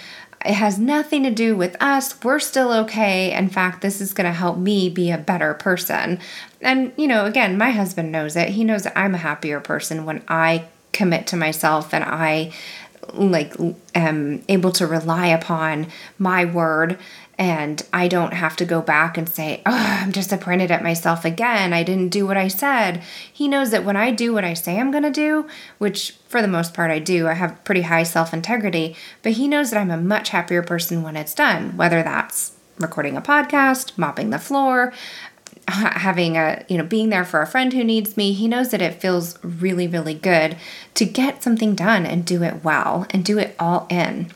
it 0.45 0.53
has 0.55 0.77
nothing 0.77 1.23
to 1.23 1.31
do 1.31 1.55
with 1.55 1.81
us. 1.81 2.21
We're 2.23 2.39
still 2.39 2.71
okay. 2.73 3.33
In 3.33 3.47
fact, 3.47 3.81
this 3.81 4.01
is 4.01 4.13
going 4.13 4.25
to 4.25 4.33
help 4.33 4.57
me 4.57 4.89
be 4.89 5.09
a 5.09 5.17
better 5.17 5.53
person. 5.53 6.19
And, 6.61 6.91
you 6.97 7.07
know, 7.07 7.25
again, 7.25 7.57
my 7.57 7.71
husband 7.71 8.11
knows 8.11 8.35
it. 8.35 8.49
He 8.49 8.65
knows 8.65 8.83
that 8.83 8.97
I'm 8.97 9.15
a 9.15 9.19
happier 9.19 9.61
person 9.61 10.03
when 10.03 10.21
I 10.27 10.65
commit 10.91 11.27
to 11.27 11.37
myself 11.37 11.93
and 11.93 12.03
I 12.03 12.51
like 13.13 13.53
am 13.95 14.43
able 14.47 14.71
to 14.71 14.87
rely 14.87 15.27
upon 15.27 15.87
my 16.17 16.45
word 16.45 16.97
and 17.37 17.83
I 17.91 18.07
don't 18.07 18.33
have 18.33 18.55
to 18.57 18.65
go 18.65 18.81
back 18.81 19.17
and 19.17 19.27
say, 19.27 19.61
oh, 19.65 19.99
I'm 20.01 20.11
disappointed 20.11 20.69
at 20.69 20.83
myself 20.83 21.25
again. 21.25 21.73
I 21.73 21.83
didn't 21.83 22.09
do 22.09 22.27
what 22.27 22.37
I 22.37 22.47
said. 22.47 23.01
He 23.31 23.47
knows 23.47 23.71
that 23.71 23.83
when 23.83 23.95
I 23.95 24.11
do 24.11 24.33
what 24.33 24.45
I 24.45 24.53
say 24.53 24.79
I'm 24.79 24.91
going 24.91 25.03
to 25.03 25.11
do, 25.11 25.47
which 25.79 26.11
for 26.27 26.41
the 26.41 26.47
most 26.47 26.73
part 26.73 26.91
I 26.91 26.99
do, 26.99 27.27
I 27.27 27.33
have 27.33 27.63
pretty 27.63 27.81
high 27.81 28.03
self 28.03 28.33
integrity, 28.33 28.95
but 29.23 29.33
he 29.33 29.47
knows 29.47 29.71
that 29.71 29.79
I'm 29.79 29.91
a 29.91 29.97
much 29.97 30.29
happier 30.29 30.61
person 30.61 31.01
when 31.01 31.15
it's 31.15 31.33
done, 31.33 31.75
whether 31.75 32.03
that's 32.03 32.53
recording 32.77 33.17
a 33.17 33.21
podcast, 33.21 33.97
mopping 33.97 34.29
the 34.29 34.39
floor, 34.39 34.93
having 35.67 36.37
a, 36.37 36.63
you 36.67 36.77
know, 36.77 36.83
being 36.83 37.09
there 37.09 37.25
for 37.25 37.41
a 37.41 37.47
friend 37.47 37.73
who 37.73 37.83
needs 37.83 38.17
me. 38.17 38.33
He 38.33 38.47
knows 38.47 38.69
that 38.69 38.81
it 38.81 39.01
feels 39.01 39.43
really, 39.43 39.87
really 39.87 40.13
good 40.13 40.57
to 40.95 41.05
get 41.05 41.41
something 41.41 41.73
done 41.73 42.05
and 42.05 42.25
do 42.25 42.43
it 42.43 42.63
well 42.63 43.07
and 43.09 43.23
do 43.25 43.39
it 43.39 43.55
all 43.59 43.87
in. 43.89 44.31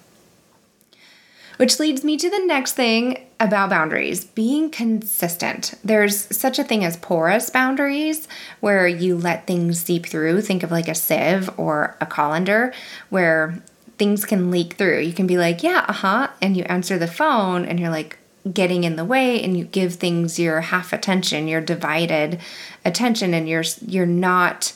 Which 1.57 1.79
leads 1.79 2.03
me 2.03 2.17
to 2.17 2.29
the 2.29 2.45
next 2.45 2.73
thing 2.73 3.25
about 3.39 3.69
boundaries 3.69 4.25
being 4.25 4.69
consistent. 4.69 5.73
There's 5.83 6.35
such 6.35 6.59
a 6.59 6.63
thing 6.63 6.83
as 6.85 6.97
porous 6.97 7.49
boundaries 7.49 8.27
where 8.59 8.87
you 8.87 9.17
let 9.17 9.47
things 9.47 9.81
seep 9.81 10.05
through. 10.05 10.41
Think 10.41 10.63
of 10.63 10.71
like 10.71 10.87
a 10.87 10.95
sieve 10.95 11.49
or 11.57 11.97
a 11.99 12.05
colander 12.05 12.73
where 13.09 13.61
things 13.97 14.25
can 14.25 14.51
leak 14.51 14.73
through. 14.73 15.01
You 15.01 15.13
can 15.13 15.27
be 15.27 15.37
like, 15.37 15.63
yeah, 15.63 15.85
uh 15.87 15.93
huh. 15.93 16.29
And 16.41 16.55
you 16.55 16.63
answer 16.63 16.97
the 16.97 17.07
phone 17.07 17.65
and 17.65 17.79
you're 17.79 17.89
like, 17.89 18.17
getting 18.53 18.83
in 18.83 18.95
the 18.95 19.05
way 19.05 19.43
and 19.43 19.57
you 19.57 19.65
give 19.65 19.95
things 19.95 20.39
your 20.39 20.61
half 20.61 20.93
attention 20.93 21.47
your 21.47 21.61
divided 21.61 22.39
attention 22.85 23.33
and 23.33 23.47
you're 23.49 23.63
you're 23.85 24.05
not 24.05 24.73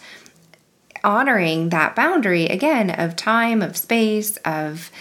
honoring 1.04 1.70
that 1.70 1.96
boundary 1.96 2.46
again 2.46 2.90
of 2.90 3.16
time 3.16 3.62
of 3.62 3.78
space 3.78 4.38
of 4.38 4.92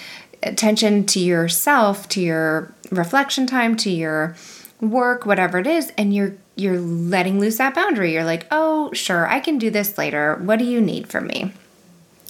attention 0.42 1.04
to 1.06 1.20
yourself, 1.20 2.08
to 2.10 2.20
your 2.20 2.72
reflection 2.90 3.46
time, 3.46 3.76
to 3.76 3.90
your 3.90 4.36
work, 4.80 5.26
whatever 5.26 5.58
it 5.58 5.66
is, 5.66 5.92
and 5.98 6.14
you're 6.14 6.34
you're 6.56 6.80
letting 6.80 7.40
loose 7.40 7.58
that 7.58 7.74
boundary. 7.74 8.12
You're 8.12 8.24
like, 8.24 8.46
"Oh, 8.50 8.92
sure, 8.92 9.26
I 9.26 9.40
can 9.40 9.58
do 9.58 9.70
this 9.70 9.96
later. 9.96 10.36
What 10.42 10.58
do 10.58 10.64
you 10.64 10.80
need 10.80 11.08
from 11.08 11.26
me?" 11.26 11.52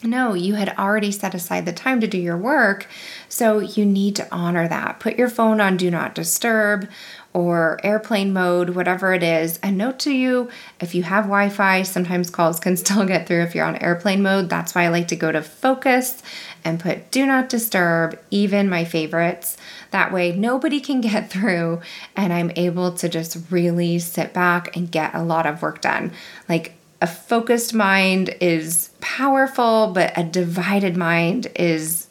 No, 0.02 0.32
you 0.32 0.54
had 0.54 0.76
already 0.78 1.12
set 1.12 1.34
aside 1.34 1.66
the 1.66 1.72
time 1.72 2.00
to 2.00 2.06
do 2.06 2.16
your 2.16 2.36
work, 2.36 2.86
so 3.28 3.58
you 3.58 3.84
need 3.84 4.16
to 4.16 4.34
honor 4.34 4.66
that. 4.66 4.98
Put 4.98 5.18
your 5.18 5.28
phone 5.28 5.60
on 5.60 5.76
do 5.76 5.90
not 5.90 6.14
disturb 6.14 6.88
or 7.32 7.78
airplane 7.84 8.32
mode, 8.32 8.70
whatever 8.70 9.12
it 9.12 9.22
is. 9.22 9.58
And 9.62 9.76
note 9.76 9.98
to 10.00 10.10
you, 10.10 10.48
if 10.80 10.94
you 10.94 11.02
have 11.04 11.24
Wi 11.24 11.50
Fi, 11.50 11.82
sometimes 11.82 12.30
calls 12.30 12.58
can 12.58 12.76
still 12.78 13.04
get 13.04 13.26
through 13.26 13.42
if 13.42 13.54
you're 13.54 13.66
on 13.66 13.76
airplane 13.76 14.22
mode. 14.22 14.48
That's 14.48 14.74
why 14.74 14.84
I 14.84 14.88
like 14.88 15.08
to 15.08 15.16
go 15.16 15.30
to 15.30 15.42
focus 15.42 16.22
and 16.64 16.80
put 16.80 17.10
do 17.10 17.26
not 17.26 17.48
disturb, 17.48 18.18
even 18.30 18.70
my 18.70 18.84
favorites. 18.84 19.56
That 19.90 20.12
way, 20.12 20.32
nobody 20.32 20.80
can 20.80 21.00
get 21.02 21.30
through, 21.30 21.82
and 22.16 22.32
I'm 22.32 22.52
able 22.56 22.92
to 22.92 23.08
just 23.08 23.36
really 23.50 23.98
sit 23.98 24.32
back 24.32 24.74
and 24.74 24.90
get 24.90 25.14
a 25.14 25.22
lot 25.22 25.46
of 25.46 25.60
work 25.60 25.82
done. 25.82 26.12
Like, 26.48 26.74
a 27.00 27.06
focused 27.06 27.74
mind 27.74 28.34
is 28.40 28.90
powerful, 29.00 29.92
but 29.94 30.16
a 30.16 30.24
divided 30.24 30.96
mind 30.96 31.46
is 31.56 32.06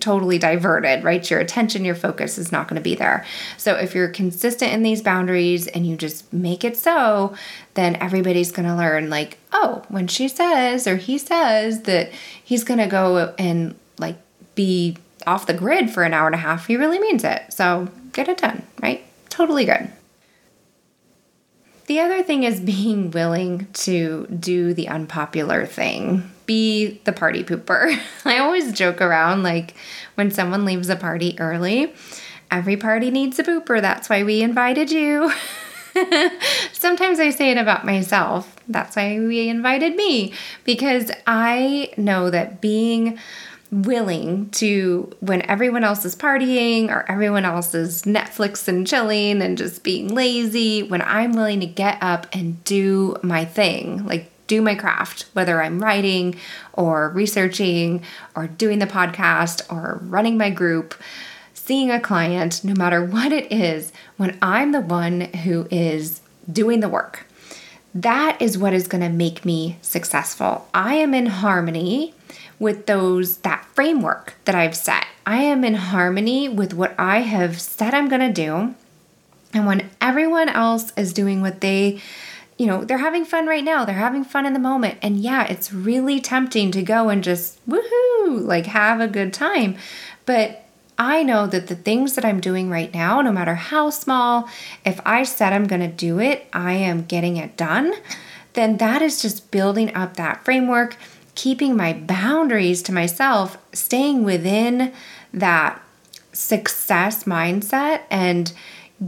totally 0.00 0.38
diverted, 0.38 1.04
right? 1.04 1.30
Your 1.30 1.38
attention, 1.38 1.84
your 1.84 1.94
focus 1.94 2.38
is 2.38 2.50
not 2.50 2.66
going 2.66 2.80
to 2.80 2.82
be 2.82 2.94
there. 2.94 3.24
So 3.56 3.74
if 3.76 3.94
you're 3.94 4.08
consistent 4.08 4.72
in 4.72 4.82
these 4.82 5.02
boundaries 5.02 5.66
and 5.68 5.86
you 5.86 5.96
just 5.96 6.32
make 6.32 6.64
it 6.64 6.76
so, 6.76 7.34
then 7.74 7.96
everybody's 7.96 8.50
going 8.50 8.68
to 8.68 8.74
learn 8.74 9.10
like, 9.10 9.38
oh, 9.52 9.84
when 9.88 10.08
she 10.08 10.28
says 10.28 10.86
or 10.86 10.96
he 10.96 11.18
says 11.18 11.82
that 11.82 12.10
he's 12.42 12.64
going 12.64 12.80
to 12.80 12.86
go 12.86 13.34
and 13.38 13.74
like 13.98 14.16
be 14.54 14.96
off 15.26 15.46
the 15.46 15.54
grid 15.54 15.90
for 15.90 16.02
an 16.02 16.14
hour 16.14 16.26
and 16.26 16.34
a 16.34 16.38
half, 16.38 16.66
he 16.66 16.76
really 16.76 16.98
means 16.98 17.22
it. 17.22 17.42
So 17.52 17.88
get 18.12 18.28
it 18.28 18.38
done, 18.38 18.62
right? 18.82 19.04
Totally 19.28 19.66
good. 19.66 19.88
The 21.92 22.00
other 22.00 22.22
thing 22.22 22.44
is 22.44 22.58
being 22.74 23.10
willing 23.10 23.66
to 23.84 24.26
do 24.28 24.72
the 24.72 24.88
unpopular 24.88 25.66
thing 25.66 26.30
be 26.46 27.02
the 27.04 27.12
party 27.12 27.44
pooper. 27.44 28.00
I 28.24 28.38
always 28.38 28.72
joke 28.72 29.02
around 29.02 29.42
like 29.42 29.74
when 30.14 30.30
someone 30.30 30.64
leaves 30.64 30.88
a 30.88 30.96
party 30.96 31.36
early, 31.38 31.92
every 32.50 32.78
party 32.78 33.10
needs 33.10 33.38
a 33.38 33.44
pooper. 33.44 33.78
That's 33.82 34.08
why 34.08 34.22
we 34.22 34.40
invited 34.40 34.90
you. 34.90 35.30
Sometimes 36.72 37.20
I 37.20 37.28
say 37.28 37.50
it 37.50 37.58
about 37.58 37.84
myself. 37.84 38.56
That's 38.68 38.96
why 38.96 39.18
we 39.18 39.50
invited 39.50 39.94
me 39.94 40.32
because 40.64 41.10
I 41.26 41.92
know 41.98 42.30
that 42.30 42.62
being 42.62 43.18
willing 43.72 44.50
to 44.50 45.10
when 45.20 45.42
everyone 45.50 45.82
else 45.82 46.04
is 46.04 46.14
partying 46.14 46.90
or 46.90 47.10
everyone 47.10 47.46
else 47.46 47.74
is 47.74 48.02
Netflix 48.02 48.68
and 48.68 48.86
chilling 48.86 49.40
and 49.40 49.56
just 49.56 49.82
being 49.82 50.14
lazy, 50.14 50.82
when 50.82 51.00
I'm 51.00 51.32
willing 51.32 51.60
to 51.60 51.66
get 51.66 51.98
up 52.02 52.26
and 52.34 52.62
do 52.64 53.16
my 53.22 53.46
thing, 53.46 54.04
like 54.04 54.30
do 54.46 54.60
my 54.60 54.74
craft, 54.74 55.24
whether 55.32 55.62
I'm 55.62 55.82
writing 55.82 56.36
or 56.74 57.08
researching 57.08 58.02
or 58.36 58.46
doing 58.46 58.78
the 58.78 58.86
podcast 58.86 59.72
or 59.72 60.00
running 60.02 60.36
my 60.36 60.50
group, 60.50 60.94
seeing 61.54 61.90
a 61.90 61.98
client, 61.98 62.62
no 62.62 62.74
matter 62.74 63.02
what 63.02 63.32
it 63.32 63.50
is, 63.50 63.90
when 64.18 64.36
I'm 64.42 64.72
the 64.72 64.82
one 64.82 65.22
who 65.22 65.66
is 65.70 66.20
doing 66.50 66.80
the 66.80 66.88
work. 66.90 67.26
That 67.94 68.40
is 68.40 68.58
what 68.58 68.74
is 68.74 68.88
going 68.88 69.02
to 69.02 69.08
make 69.08 69.44
me 69.46 69.78
successful. 69.80 70.68
I 70.74 70.94
am 70.96 71.14
in 71.14 71.26
harmony 71.26 72.14
with 72.58 72.86
those 72.86 73.38
that 73.38 73.64
framework 73.74 74.34
that 74.44 74.54
I've 74.54 74.76
set. 74.76 75.06
I 75.26 75.42
am 75.42 75.64
in 75.64 75.74
harmony 75.74 76.48
with 76.48 76.74
what 76.74 76.94
I 76.98 77.20
have 77.20 77.60
said 77.60 77.94
I'm 77.94 78.08
going 78.08 78.20
to 78.20 78.32
do. 78.32 78.74
And 79.54 79.66
when 79.66 79.90
everyone 80.00 80.48
else 80.48 80.92
is 80.96 81.12
doing 81.12 81.40
what 81.40 81.60
they 81.60 82.00
you 82.58 82.66
know, 82.66 82.84
they're 82.84 82.98
having 82.98 83.24
fun 83.24 83.46
right 83.46 83.64
now. 83.64 83.84
They're 83.84 83.96
having 83.96 84.22
fun 84.22 84.46
in 84.46 84.52
the 84.52 84.58
moment. 84.60 84.98
And 85.02 85.18
yeah, 85.18 85.44
it's 85.46 85.72
really 85.72 86.20
tempting 86.20 86.70
to 86.72 86.82
go 86.82 87.08
and 87.08 87.24
just 87.24 87.58
woohoo, 87.68 88.44
like 88.44 88.66
have 88.66 89.00
a 89.00 89.08
good 89.08 89.32
time. 89.32 89.76
But 90.26 90.64
I 90.98 91.22
know 91.22 91.46
that 91.48 91.66
the 91.66 91.74
things 91.74 92.14
that 92.14 92.24
I'm 92.24 92.40
doing 92.40 92.70
right 92.70 92.92
now, 92.94 93.20
no 93.20 93.32
matter 93.32 93.56
how 93.56 93.90
small, 93.90 94.48
if 94.84 95.00
I 95.04 95.24
said 95.24 95.52
I'm 95.52 95.66
going 95.66 95.80
to 95.80 95.88
do 95.88 96.20
it, 96.20 96.46
I 96.52 96.74
am 96.74 97.04
getting 97.04 97.36
it 97.36 97.56
done, 97.56 97.94
then 98.52 98.76
that 98.76 99.02
is 99.02 99.20
just 99.20 99.50
building 99.50 99.92
up 99.94 100.14
that 100.16 100.44
framework 100.44 100.96
keeping 101.34 101.76
my 101.76 101.92
boundaries 101.92 102.82
to 102.82 102.92
myself, 102.92 103.56
staying 103.72 104.24
within 104.24 104.92
that 105.32 105.82
success 106.32 107.24
mindset 107.24 108.02
and 108.10 108.52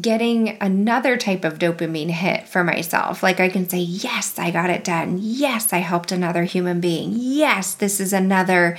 getting 0.00 0.60
another 0.60 1.16
type 1.16 1.44
of 1.44 1.58
dopamine 1.58 2.10
hit 2.10 2.48
for 2.48 2.64
myself. 2.64 3.22
Like 3.22 3.40
I 3.40 3.48
can 3.48 3.68
say, 3.68 3.78
yes, 3.78 4.38
I 4.38 4.50
got 4.50 4.70
it 4.70 4.84
done. 4.84 5.18
Yes, 5.20 5.72
I 5.72 5.78
helped 5.78 6.10
another 6.10 6.44
human 6.44 6.80
being. 6.80 7.12
Yes, 7.14 7.74
this 7.74 8.00
is 8.00 8.12
another, 8.12 8.76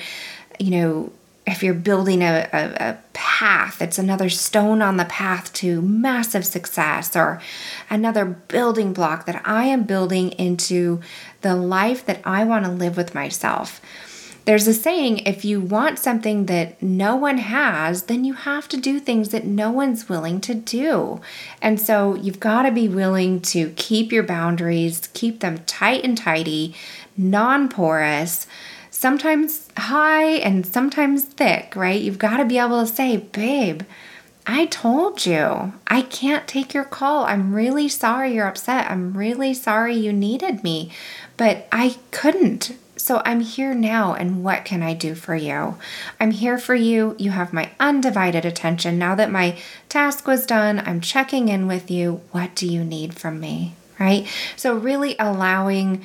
you 0.60 0.72
know, 0.72 1.12
if 1.48 1.62
you're 1.62 1.74
building 1.74 2.22
a, 2.22 2.50
a, 2.52 2.90
a, 2.90 2.98
path, 3.14 3.82
it's 3.82 4.00
another 4.00 4.30
stone 4.30 4.82
on 4.82 4.98
the 4.98 5.06
path 5.06 5.52
to 5.54 5.82
massive 5.82 6.46
success 6.46 7.16
or 7.16 7.42
another 7.90 8.26
building 8.26 8.94
block 8.94 9.26
that 9.26 9.42
I 9.46 9.66
am 9.66 9.84
building 9.84 10.32
into 10.32 11.02
the 11.42 11.56
life 11.56 12.06
that 12.06 12.22
I 12.24 12.44
want 12.46 12.66
to 12.66 12.72
live 12.72 12.98
with 12.98 13.14
myself. 13.14 13.82
There's 14.46 14.68
a 14.68 14.74
saying 14.76 15.20
if 15.20 15.44
you 15.44 15.60
want 15.60 15.98
something 15.98 16.46
that 16.46 16.82
no 16.82 17.16
one 17.16 17.40
has, 17.40 18.04
then 18.04 18.24
you 18.24 18.34
have 18.34 18.68
to 18.70 18.78
do 18.78 19.00
things 19.00 19.30
that 19.30 19.44
no 19.44 19.72
one's 19.72 20.08
willing 20.08 20.40
to 20.42 20.54
do. 20.54 21.20
And 21.64 21.82
so 21.82 22.14
you've 22.16 22.40
got 22.40 22.62
to 22.62 22.72
be 22.72 22.88
willing 22.88 23.42
to 23.42 23.72
keep 23.72 24.12
your 24.12 24.24
boundaries, 24.24 25.10
keep 25.14 25.40
them 25.40 25.60
tight 25.66 26.04
and 26.04 26.16
tidy, 26.16 26.76
non 27.18 27.70
porous 27.70 28.46
sometimes 28.96 29.68
high 29.76 30.24
and 30.24 30.66
sometimes 30.66 31.26
thick, 31.26 31.76
right? 31.76 32.02
You've 32.02 32.18
got 32.18 32.38
to 32.38 32.46
be 32.46 32.58
able 32.58 32.80
to 32.80 32.88
say, 32.88 33.18
babe, 33.18 33.82
I 34.48 34.68
told 34.68 35.26
you 35.26 35.74
I 35.88 36.02
can't 36.04 36.48
take 36.48 36.74
your 36.74 36.86
call. 36.86 37.26
I'm 37.26 37.54
really 37.54 37.90
sorry 37.90 38.34
you're 38.34 38.48
upset. 38.48 38.90
I'm 38.90 39.18
really 39.18 39.54
sorry 39.54 39.96
you 39.96 40.14
needed 40.14 40.64
me, 40.64 40.92
but 41.36 41.68
I 41.72 41.98
couldn't. 42.12 42.78
So 42.96 43.22
I'm 43.26 43.42
here 43.42 43.76
now, 43.76 44.14
and 44.14 44.44
what 44.44 44.66
can 44.66 44.82
I 44.82 44.94
do 44.94 45.14
for 45.14 45.36
you? 45.36 45.78
I'm 46.20 46.32
here 46.32 46.58
for 46.58 46.74
you. 46.74 47.16
You 47.20 47.32
have 47.32 47.54
my 47.54 47.70
undivided 47.80 48.46
attention. 48.46 48.98
Now 48.98 49.14
that 49.16 49.30
my 49.30 49.58
task 49.90 50.26
was 50.26 50.46
done, 50.46 50.80
I'm 50.80 51.02
checking 51.02 51.50
in 51.50 51.68
with 51.68 51.92
you. 51.92 52.22
What 52.32 52.56
do 52.56 52.66
you 52.66 52.84
need 52.84 53.14
from 53.14 53.40
me? 53.40 53.76
Right? 54.00 54.28
So, 54.56 54.76
really 54.76 55.16
allowing 55.20 56.04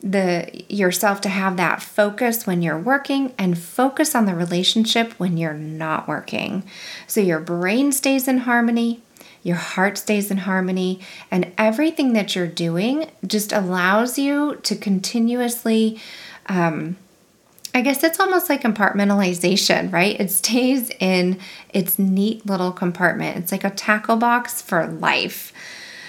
the 0.00 0.64
yourself 0.68 1.20
to 1.22 1.28
have 1.28 1.56
that 1.56 1.82
focus 1.82 2.46
when 2.46 2.62
you're 2.62 2.78
working 2.78 3.34
and 3.36 3.58
focus 3.58 4.14
on 4.14 4.26
the 4.26 4.34
relationship 4.34 5.12
when 5.14 5.36
you're 5.36 5.54
not 5.54 6.06
working. 6.06 6.62
So 7.06 7.20
your 7.20 7.40
brain 7.40 7.90
stays 7.90 8.28
in 8.28 8.38
harmony, 8.38 9.02
your 9.42 9.56
heart 9.56 9.98
stays 9.98 10.30
in 10.30 10.38
harmony, 10.38 11.00
and 11.30 11.52
everything 11.58 12.12
that 12.12 12.36
you're 12.36 12.46
doing 12.46 13.10
just 13.26 13.52
allows 13.52 14.18
you 14.18 14.56
to 14.62 14.76
continuously 14.76 16.00
um, 16.46 16.96
I 17.74 17.82
guess 17.82 18.02
it's 18.02 18.18
almost 18.18 18.48
like 18.48 18.62
compartmentalization, 18.62 19.92
right? 19.92 20.18
It 20.18 20.30
stays 20.30 20.90
in 21.00 21.38
its 21.72 21.98
neat 21.98 22.46
little 22.46 22.72
compartment. 22.72 23.36
It's 23.36 23.52
like 23.52 23.64
a 23.64 23.70
tackle 23.70 24.16
box 24.16 24.62
for 24.62 24.86
life. 24.86 25.52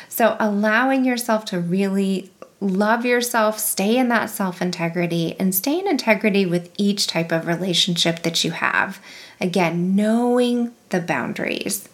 So, 0.08 0.36
allowing 0.40 1.06
yourself 1.06 1.46
to 1.46 1.60
really 1.60 2.32
love 2.62 3.06
yourself, 3.06 3.60
stay 3.60 3.98
in 3.98 4.10
that 4.10 4.30
self 4.30 4.62
integrity, 4.62 5.36
and 5.40 5.54
stay 5.54 5.80
in 5.80 5.88
integrity 5.88 6.46
with 6.46 6.72
each 6.78 7.08
type 7.08 7.32
of 7.32 7.48
relationship 7.48 8.24
that 8.24 8.44
you 8.44 8.52
have. 8.52 9.02
Again, 9.40 9.96
knowing 9.96 10.74
the 10.90 11.00
boundaries. 11.00 11.88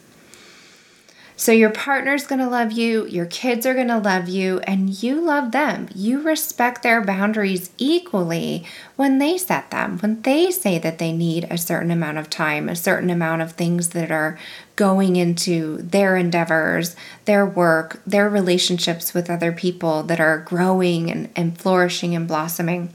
So, 1.37 1.51
your 1.51 1.69
partner's 1.69 2.25
gonna 2.25 2.49
love 2.49 2.71
you, 2.71 3.05
your 3.07 3.25
kids 3.25 3.65
are 3.65 3.73
gonna 3.73 3.99
love 3.99 4.29
you, 4.29 4.59
and 4.59 5.03
you 5.03 5.19
love 5.19 5.51
them. 5.51 5.89
You 5.93 6.21
respect 6.21 6.81
their 6.81 7.03
boundaries 7.03 7.71
equally 7.77 8.65
when 8.95 9.17
they 9.17 9.37
set 9.37 9.69
them, 9.69 9.99
when 9.99 10.21
they 10.21 10.49
say 10.49 10.79
that 10.79 10.97
they 10.97 11.11
need 11.11 11.45
a 11.49 11.57
certain 11.57 11.91
amount 11.91 12.19
of 12.19 12.29
time, 12.29 12.69
a 12.69 12.75
certain 12.75 13.09
amount 13.09 13.41
of 13.41 13.51
things 13.51 13.89
that 13.89 14.11
are 14.11 14.39
going 14.77 15.17
into 15.17 15.77
their 15.77 16.15
endeavors, 16.15 16.95
their 17.25 17.45
work, 17.45 18.01
their 18.07 18.29
relationships 18.29 19.13
with 19.13 19.29
other 19.29 19.51
people 19.51 20.03
that 20.03 20.21
are 20.21 20.37
growing 20.39 21.11
and, 21.11 21.29
and 21.35 21.59
flourishing 21.59 22.15
and 22.15 22.29
blossoming. 22.29 22.93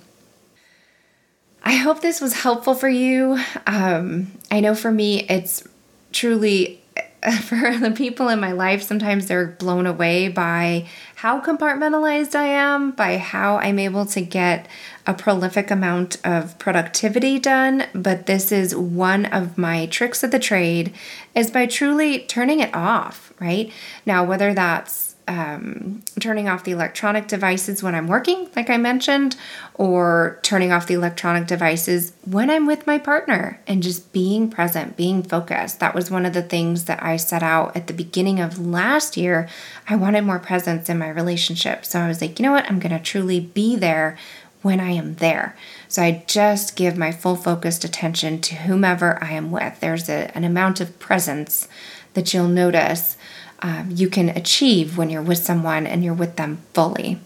I 1.63 1.75
hope 1.75 2.01
this 2.01 2.23
was 2.23 2.33
helpful 2.41 2.75
for 2.75 2.89
you. 2.89 3.39
Um, 3.67 4.33
I 4.51 4.61
know 4.61 4.75
for 4.75 4.91
me, 4.91 5.25
it's 5.25 5.63
truly 6.11 6.80
for 7.43 7.77
the 7.77 7.91
people 7.91 8.29
in 8.29 8.41
my 8.41 8.53
life, 8.53 8.83
sometimes 8.83 9.27
they're 9.27 9.47
blown 9.47 9.87
away 9.87 10.29
by 10.29 10.87
how 11.17 11.41
compartmentalized 11.41 12.35
I 12.35 12.47
am, 12.47 12.93
by 12.93 13.19
how 13.19 13.57
I'm 13.57 13.79
able 13.79 14.07
to 14.07 14.23
get 14.23 14.67
a 15.07 15.13
prolific 15.13 15.71
amount 15.71 16.17
of 16.25 16.59
productivity 16.59 17.39
done. 17.39 17.85
But 17.95 18.25
this 18.25 18.51
is 18.51 18.75
one 18.75 19.27
of 19.27 19.59
my 19.59 19.87
tricks 19.87 20.23
of 20.23 20.31
the 20.31 20.39
trade 20.39 20.95
is 21.35 21.51
by 21.51 21.67
truly 21.67 22.21
turning 22.21 22.61
it 22.61 22.75
off, 22.75 23.35
right? 23.39 23.71
Now, 24.07 24.25
whether 24.25 24.55
that's 24.55 25.10
um, 25.31 26.03
turning 26.19 26.49
off 26.49 26.65
the 26.65 26.73
electronic 26.73 27.29
devices 27.29 27.85
when 27.85 27.95
I'm 27.95 28.09
working, 28.09 28.51
like 28.57 28.69
I 28.69 28.77
mentioned, 28.79 29.37
or 29.75 30.41
turning 30.43 30.73
off 30.73 30.89
the 30.89 30.95
electronic 30.95 31.47
devices 31.47 32.13
when 32.25 32.51
I'm 32.51 32.67
with 32.67 32.85
my 32.85 32.99
partner 32.99 33.61
and 33.69 33.81
just 33.81 34.13
being 34.13 34.51
present, 34.51 34.97
being 34.97 35.23
focused. 35.23 35.79
That 35.79 35.95
was 35.95 36.11
one 36.11 36.27
of 36.27 36.33
the 36.33 36.43
things 36.43 36.87
that 36.87 37.01
I 37.01 37.17
set 37.17 37.45
out 37.45 37.77
at 37.77 37.87
the 37.87 37.93
beginning 37.93 38.41
of 38.41 38.59
last 38.59 39.17
year. 39.17 39.49
I 39.89 39.95
wanted 39.95 40.23
more 40.23 40.41
presence 40.41 40.89
in 40.89 40.99
my 40.99 41.09
relationship. 41.09 41.85
So 41.85 42.01
I 42.01 42.09
was 42.09 42.21
like, 42.21 42.41
you 42.41 42.43
know 42.43 42.53
what? 42.53 42.69
I'm 42.69 42.81
going 42.81 42.97
to 42.97 42.99
truly 42.99 43.39
be 43.39 43.77
there 43.77 44.19
when 44.63 44.81
I 44.81 44.91
am 44.91 45.15
there. 45.15 45.57
So 45.87 46.03
I 46.03 46.25
just 46.27 46.75
give 46.75 46.99
my 46.99 47.13
full 47.13 47.37
focused 47.37 47.85
attention 47.85 48.41
to 48.41 48.57
whomever 48.57 49.23
I 49.23 49.31
am 49.31 49.53
with. 49.53 49.79
There's 49.79 50.09
a, 50.09 50.37
an 50.37 50.43
amount 50.43 50.81
of 50.81 50.99
presence 50.99 51.69
that 52.15 52.35
you'll 52.35 52.49
notice 52.49 53.17
um, 53.63 53.89
you 53.91 54.09
can 54.09 54.29
achieve 54.31 54.97
when 54.97 55.11
you're 55.11 55.23
with 55.23 55.39
someone 55.39 55.87
and 55.87 56.05
you're 56.05 56.15
with 56.15 56.37
them 56.37 56.63
fully. 56.75 57.19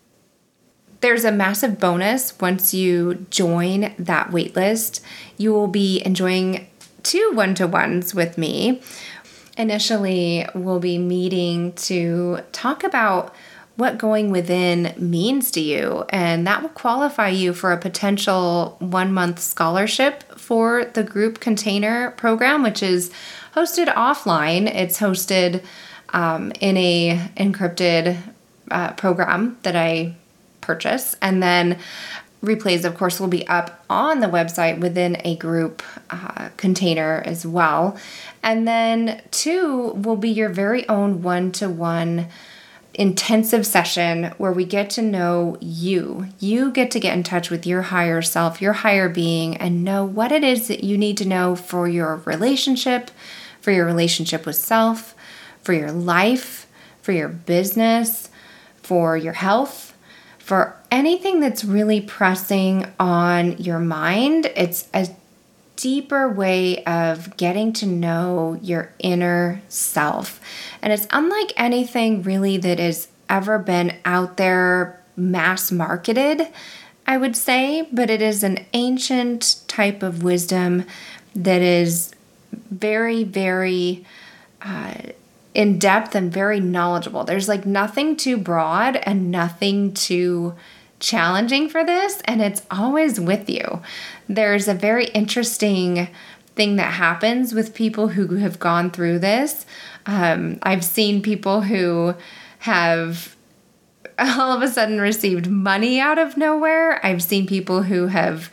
there's 1.01 1.23
a 1.23 1.31
massive 1.31 1.79
bonus 1.79 2.37
once 2.41 2.73
you 2.73 3.25
join 3.29 3.93
that 3.97 4.31
waitlist. 4.31 4.99
You 5.37 5.53
will 5.53 5.67
be 5.67 6.01
enjoying 6.05 6.67
two 7.03 7.31
one 7.33 7.55
to 7.55 7.67
ones 7.67 8.13
with 8.13 8.37
me. 8.37 8.81
Initially, 9.57 10.45
we'll 10.55 10.79
be 10.79 10.97
meeting 10.97 11.73
to 11.73 12.39
talk 12.51 12.83
about 12.83 13.35
what 13.75 13.97
going 13.97 14.29
within 14.29 14.93
means 14.97 15.51
to 15.51 15.61
you, 15.61 16.03
and 16.09 16.45
that 16.45 16.61
will 16.61 16.69
qualify 16.69 17.29
you 17.29 17.53
for 17.53 17.71
a 17.71 17.77
potential 17.77 18.75
one 18.79 19.13
month 19.13 19.39
scholarship 19.39 20.23
for 20.37 20.83
the 20.83 21.03
group 21.03 21.39
container 21.39 22.11
program, 22.11 22.61
which 22.61 22.83
is 22.83 23.09
hosted 23.55 23.87
offline. 23.93 24.67
It's 24.67 24.99
hosted 24.99 25.63
um, 26.09 26.51
in 26.59 26.75
a 26.75 27.29
encrypted 27.37 28.17
uh, 28.69 28.93
program 28.93 29.57
that 29.63 29.77
I 29.77 30.15
purchase, 30.59 31.15
and 31.21 31.41
then 31.41 31.79
replays, 32.43 32.85
of 32.85 32.97
course, 32.97 33.19
will 33.19 33.27
be 33.27 33.47
up 33.47 33.83
on 33.89 34.19
the 34.19 34.27
website 34.27 34.79
within 34.79 35.17
a 35.25 35.35
group 35.35 35.83
uh, 36.09 36.49
container 36.57 37.21
as 37.25 37.45
well. 37.45 37.97
And 38.41 38.67
then 38.67 39.21
two 39.31 39.89
will 39.89 40.15
be 40.15 40.29
your 40.29 40.49
very 40.49 40.87
own 40.87 41.21
one 41.21 41.51
to 41.53 41.69
one 41.69 42.27
intensive 42.93 43.65
session 43.65 44.25
where 44.37 44.51
we 44.51 44.65
get 44.65 44.89
to 44.89 45.01
know 45.01 45.57
you. 45.61 46.27
You 46.39 46.71
get 46.71 46.91
to 46.91 46.99
get 46.99 47.15
in 47.15 47.23
touch 47.23 47.49
with 47.49 47.65
your 47.65 47.83
higher 47.83 48.21
self, 48.21 48.61
your 48.61 48.73
higher 48.73 49.09
being, 49.09 49.55
and 49.57 49.83
know 49.83 50.03
what 50.03 50.31
it 50.31 50.43
is 50.43 50.67
that 50.67 50.83
you 50.83 50.97
need 50.97 51.17
to 51.17 51.27
know 51.27 51.55
for 51.55 51.87
your 51.87 52.17
relationship, 52.25 53.11
for 53.61 53.71
your 53.71 53.85
relationship 53.85 54.45
with 54.45 54.55
self, 54.55 55.15
for 55.61 55.73
your 55.73 55.91
life, 55.91 56.67
for 57.01 57.11
your 57.11 57.29
business, 57.29 58.29
for 58.81 59.15
your 59.15 59.33
health, 59.33 59.88
for 60.49 60.75
anything 60.89 61.39
that's 61.39 61.63
really 61.63 62.01
pressing 62.01 62.83
on 62.99 63.55
your 63.59 63.77
mind. 63.77 64.51
It's 64.55 64.87
a 64.95 65.07
deeper 65.75 66.27
way 66.27 66.83
of 66.85 67.37
getting 67.37 67.71
to 67.73 67.85
know 67.85 68.57
your 68.63 68.91
inner 68.97 69.61
self. 69.67 70.41
And 70.81 70.91
it's 70.91 71.05
unlike 71.11 71.53
anything 71.55 72.23
really 72.23 72.57
that 72.57 72.79
has 72.79 73.09
ever 73.29 73.59
been 73.59 73.95
out 74.05 74.37
there 74.37 74.99
mass 75.15 75.71
marketed, 75.71 76.47
I 77.05 77.17
would 77.17 77.35
say, 77.35 77.87
but 77.91 78.09
it 78.09 78.23
is 78.23 78.41
an 78.41 78.65
ancient 78.73 79.57
type 79.67 80.01
of 80.01 80.23
wisdom 80.23 80.85
that 81.35 81.61
is 81.61 82.11
very, 82.71 83.23
very 83.23 84.03
uh, 84.63 84.95
in 85.53 85.79
depth 85.79 86.15
and 86.15 86.31
very 86.31 86.59
knowledgeable. 86.59 87.23
There's 87.23 87.47
like 87.47 87.65
nothing 87.65 88.15
too 88.15 88.37
broad 88.37 88.97
and 88.97 89.31
nothing 89.31 89.93
too 89.93 90.55
challenging 90.99 91.69
for 91.69 91.83
this, 91.83 92.21
and 92.25 92.41
it's 92.41 92.61
always 92.69 93.19
with 93.19 93.49
you. 93.49 93.81
There's 94.27 94.67
a 94.67 94.73
very 94.73 95.05
interesting 95.07 96.09
thing 96.55 96.75
that 96.75 96.93
happens 96.93 97.53
with 97.53 97.73
people 97.73 98.09
who 98.09 98.35
have 98.35 98.59
gone 98.59 98.91
through 98.91 99.19
this. 99.19 99.65
Um, 100.05 100.59
I've 100.61 100.83
seen 100.83 101.21
people 101.21 101.61
who 101.61 102.15
have 102.59 103.35
all 104.19 104.51
of 104.51 104.61
a 104.61 104.67
sudden 104.67 104.99
received 104.99 105.47
money 105.49 105.99
out 105.99 106.19
of 106.19 106.37
nowhere. 106.37 107.03
I've 107.05 107.23
seen 107.23 107.47
people 107.47 107.83
who 107.83 108.07
have 108.07 108.51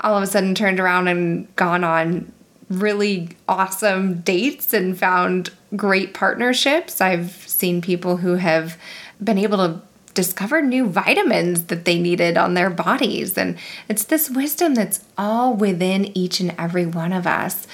all 0.00 0.16
of 0.16 0.22
a 0.22 0.26
sudden 0.26 0.54
turned 0.54 0.80
around 0.80 1.08
and 1.08 1.54
gone 1.56 1.84
on 1.84 2.32
really 2.68 3.30
awesome 3.48 4.20
dates 4.20 4.72
and 4.74 4.98
found 4.98 5.50
great 5.74 6.14
partnerships. 6.14 7.00
I've 7.00 7.32
seen 7.32 7.80
people 7.80 8.18
who 8.18 8.34
have 8.34 8.78
been 9.22 9.38
able 9.38 9.58
to 9.58 9.82
discover 10.14 10.62
new 10.62 10.86
vitamins 10.86 11.64
that 11.64 11.84
they 11.84 11.98
needed 11.98 12.36
on 12.36 12.54
their 12.54 12.70
bodies. 12.70 13.36
And 13.36 13.56
it's 13.88 14.04
this 14.04 14.30
wisdom 14.30 14.74
that's 14.74 15.04
all 15.16 15.54
within 15.54 16.16
each 16.16 16.40
and 16.40 16.54
every 16.58 16.86
one 16.86 17.12
of 17.12 17.26
us. 17.26 17.66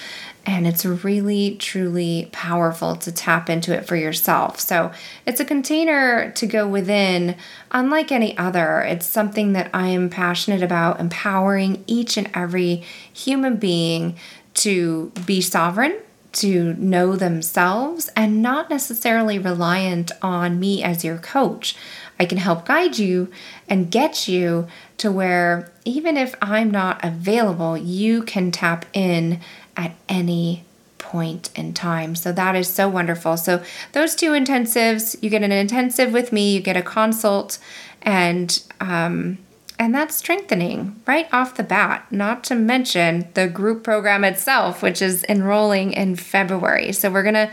And 0.45 0.67
it's 0.67 0.83
really, 0.83 1.55
truly 1.55 2.27
powerful 2.33 2.97
to 2.97 3.13
tap 3.13 3.49
into 3.49 3.73
it 3.73 3.87
for 3.87 3.95
yourself. 3.95 4.59
So 4.59 4.91
it's 5.25 5.39
a 5.39 5.45
container 5.45 6.31
to 6.31 6.45
go 6.45 6.67
within, 6.67 7.37
unlike 7.71 8.11
any 8.11 8.37
other. 8.37 8.81
It's 8.81 9.05
something 9.05 9.53
that 9.53 9.69
I 9.73 9.87
am 9.87 10.09
passionate 10.09 10.61
about 10.61 10.99
empowering 10.99 11.81
each 11.87 12.17
and 12.17 12.29
every 12.33 12.83
human 13.13 13.55
being 13.55 14.17
to 14.55 15.11
be 15.25 15.41
sovereign 15.41 15.99
to 16.33 16.73
know 16.73 17.15
themselves 17.15 18.09
and 18.15 18.41
not 18.41 18.69
necessarily 18.69 19.37
reliant 19.37 20.11
on 20.21 20.59
me 20.59 20.83
as 20.83 21.03
your 21.03 21.17
coach. 21.19 21.75
I 22.19 22.25
can 22.25 22.39
help 22.39 22.65
guide 22.65 22.97
you 22.97 23.31
and 23.69 23.91
get 23.91 24.27
you 24.27 24.67
to 24.97 25.11
where 25.11 25.71
even 25.85 26.17
if 26.17 26.35
I'm 26.41 26.71
not 26.71 27.03
available, 27.03 27.77
you 27.77 28.23
can 28.23 28.51
tap 28.51 28.85
in 28.93 29.41
at 29.77 29.95
any 30.09 30.63
point 30.97 31.49
in 31.55 31.73
time. 31.73 32.15
So 32.15 32.31
that 32.31 32.55
is 32.55 32.67
so 32.67 32.89
wonderful. 32.89 33.37
So 33.37 33.63
those 33.91 34.15
two 34.15 34.31
intensives, 34.31 35.21
you 35.21 35.29
get 35.29 35.43
an 35.43 35.51
intensive 35.51 36.11
with 36.11 36.31
me, 36.31 36.55
you 36.55 36.61
get 36.61 36.77
a 36.77 36.81
consult, 36.81 37.59
and 38.01 38.61
um, 38.79 39.37
and 39.83 39.93
that's 39.93 40.15
strengthening 40.15 40.95
right 41.05 41.27
off 41.33 41.57
the 41.57 41.61
bat, 41.63 42.09
not 42.09 42.41
to 42.45 42.55
mention 42.55 43.27
the 43.33 43.49
group 43.49 43.83
program 43.83 44.23
itself, 44.23 44.81
which 44.81 45.01
is 45.01 45.25
enrolling 45.27 45.91
in 45.91 46.15
February. 46.15 46.93
So 46.93 47.11
we're 47.11 47.21
going 47.21 47.33
to 47.33 47.51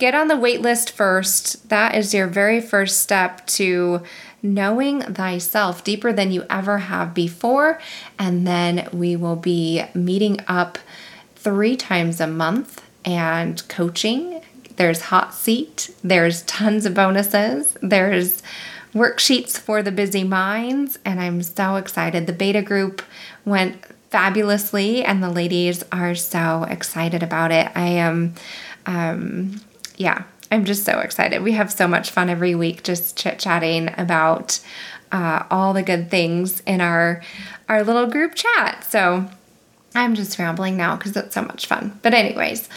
get 0.00 0.12
on 0.12 0.26
the 0.26 0.36
wait 0.36 0.60
list 0.60 0.90
first. 0.90 1.68
That 1.68 1.94
is 1.94 2.12
your 2.12 2.26
very 2.26 2.60
first 2.60 2.98
step 2.98 3.46
to 3.58 4.02
knowing 4.42 5.02
thyself 5.02 5.84
deeper 5.84 6.12
than 6.12 6.32
you 6.32 6.44
ever 6.50 6.78
have 6.78 7.14
before. 7.14 7.80
And 8.18 8.44
then 8.44 8.88
we 8.92 9.14
will 9.14 9.36
be 9.36 9.84
meeting 9.94 10.40
up 10.48 10.78
three 11.36 11.76
times 11.76 12.20
a 12.20 12.26
month 12.26 12.82
and 13.04 13.62
coaching. 13.68 14.42
There's 14.74 15.02
hot 15.02 15.32
seat, 15.32 15.94
there's 16.02 16.42
tons 16.42 16.86
of 16.86 16.94
bonuses, 16.94 17.76
there's 17.80 18.42
worksheets 18.98 19.58
for 19.58 19.82
the 19.82 19.92
busy 19.92 20.24
minds, 20.24 20.98
and 21.04 21.20
I'm 21.20 21.42
so 21.42 21.76
excited. 21.76 22.26
The 22.26 22.32
beta 22.32 22.62
group 22.62 23.02
went 23.44 23.84
fabulously, 24.10 25.04
and 25.04 25.22
the 25.22 25.30
ladies 25.30 25.84
are 25.92 26.14
so 26.14 26.64
excited 26.64 27.22
about 27.22 27.52
it. 27.52 27.70
I 27.74 27.86
am, 27.86 28.34
um, 28.86 29.60
yeah, 29.96 30.24
I'm 30.50 30.64
just 30.64 30.84
so 30.84 30.98
excited. 31.00 31.42
We 31.42 31.52
have 31.52 31.70
so 31.70 31.86
much 31.86 32.10
fun 32.10 32.28
every 32.28 32.54
week 32.54 32.82
just 32.82 33.16
chit 33.16 33.38
chatting 33.38 33.90
about 33.98 34.60
uh, 35.12 35.44
all 35.50 35.72
the 35.72 35.82
good 35.82 36.10
things 36.10 36.60
in 36.60 36.80
our 36.80 37.22
our 37.68 37.82
little 37.84 38.06
group 38.06 38.34
chat. 38.34 38.84
So 38.84 39.28
I'm 39.94 40.14
just 40.14 40.38
rambling 40.38 40.76
now 40.76 40.96
because 40.96 41.16
it's 41.16 41.34
so 41.34 41.42
much 41.42 41.66
fun. 41.66 41.98
But 42.02 42.14
anyways, 42.14 42.68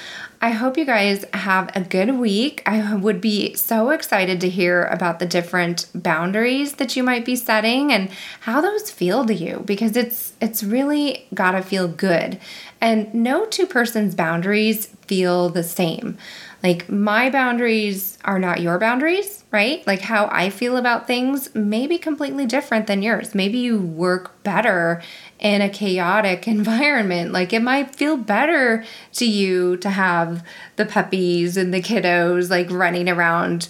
I 0.44 0.50
hope 0.50 0.76
you 0.76 0.86
guys 0.86 1.24
have 1.36 1.70
a 1.76 1.82
good 1.82 2.16
week. 2.18 2.64
I 2.66 2.96
would 2.96 3.22
be 3.22 3.54
so 3.54 3.92
excited 3.92 4.42
to 4.42 4.50
hear 4.50 4.86
about 4.86 5.20
the 5.20 5.28
different 5.28 5.86
boundaries 5.94 6.74
that 6.74 6.96
you 6.96 7.04
might 7.04 7.26
be 7.26 7.36
setting 7.36 7.94
and 7.94 8.10
how 8.40 8.60
those 8.60 8.90
feel 8.90 9.24
to 9.26 9.36
you 9.36 9.62
because 9.66 9.96
it's 9.96 10.34
it's 10.42 10.64
really 10.64 11.28
got 11.32 11.52
to 11.52 11.62
feel 11.62 11.88
good. 11.88 12.40
And 12.82 13.14
no 13.14 13.46
two 13.46 13.68
persons 13.68 14.16
boundaries 14.16 14.88
feel 15.06 15.50
the 15.50 15.64
same. 15.64 16.18
Like 16.64 16.90
my 16.90 17.30
boundaries 17.30 18.18
are 18.24 18.38
not 18.38 18.62
your 18.62 18.78
boundaries, 18.78 19.44
right? 19.52 19.86
Like 19.88 20.02
how 20.02 20.30
I 20.32 20.50
feel 20.50 20.78
about 20.78 21.08
things 21.08 21.54
may 21.56 21.88
be 21.88 21.98
completely 21.98 22.46
different 22.46 22.88
than 22.88 23.02
yours. 23.02 23.34
Maybe 23.34 23.58
you 23.58 23.80
work 23.80 24.44
better 24.44 25.02
in 25.40 25.62
a 25.62 25.70
chaotic 25.70 26.48
environment. 26.48 27.32
Like 27.32 27.52
it 27.52 27.62
might 27.62 27.96
feel 27.96 28.16
better 28.16 28.84
to 29.14 29.26
you 29.26 29.78
to 29.78 29.90
have 29.90 30.46
the 30.76 30.86
puppies 30.86 31.58
and 31.58 31.74
the 31.74 31.82
kiddos 31.82 32.50
like 32.50 32.70
running 32.70 33.10
around 33.10 33.68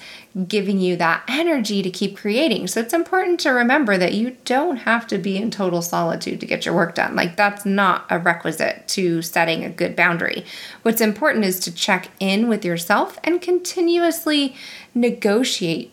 giving 0.47 0.79
you 0.79 0.95
that 0.95 1.23
energy 1.27 1.81
to 1.81 1.89
keep 1.89 2.15
creating. 2.15 2.67
So 2.67 2.79
it's 2.79 2.93
important 2.93 3.39
to 3.41 3.49
remember 3.49 3.97
that 3.97 4.13
you 4.13 4.37
don't 4.45 4.77
have 4.77 5.05
to 5.07 5.17
be 5.17 5.35
in 5.35 5.51
total 5.51 5.81
solitude 5.81 6.39
to 6.39 6.45
get 6.45 6.65
your 6.65 6.73
work 6.73 6.95
done. 6.95 7.15
Like 7.15 7.35
that's 7.35 7.65
not 7.65 8.05
a 8.09 8.17
requisite 8.17 8.87
to 8.89 9.21
setting 9.21 9.65
a 9.65 9.69
good 9.69 9.95
boundary. 9.95 10.45
What's 10.83 11.01
important 11.01 11.43
is 11.43 11.59
to 11.61 11.73
check 11.73 12.09
in 12.19 12.47
with 12.47 12.63
yourself 12.63 13.19
and 13.25 13.41
continuously 13.41 14.55
negotiate 14.95 15.91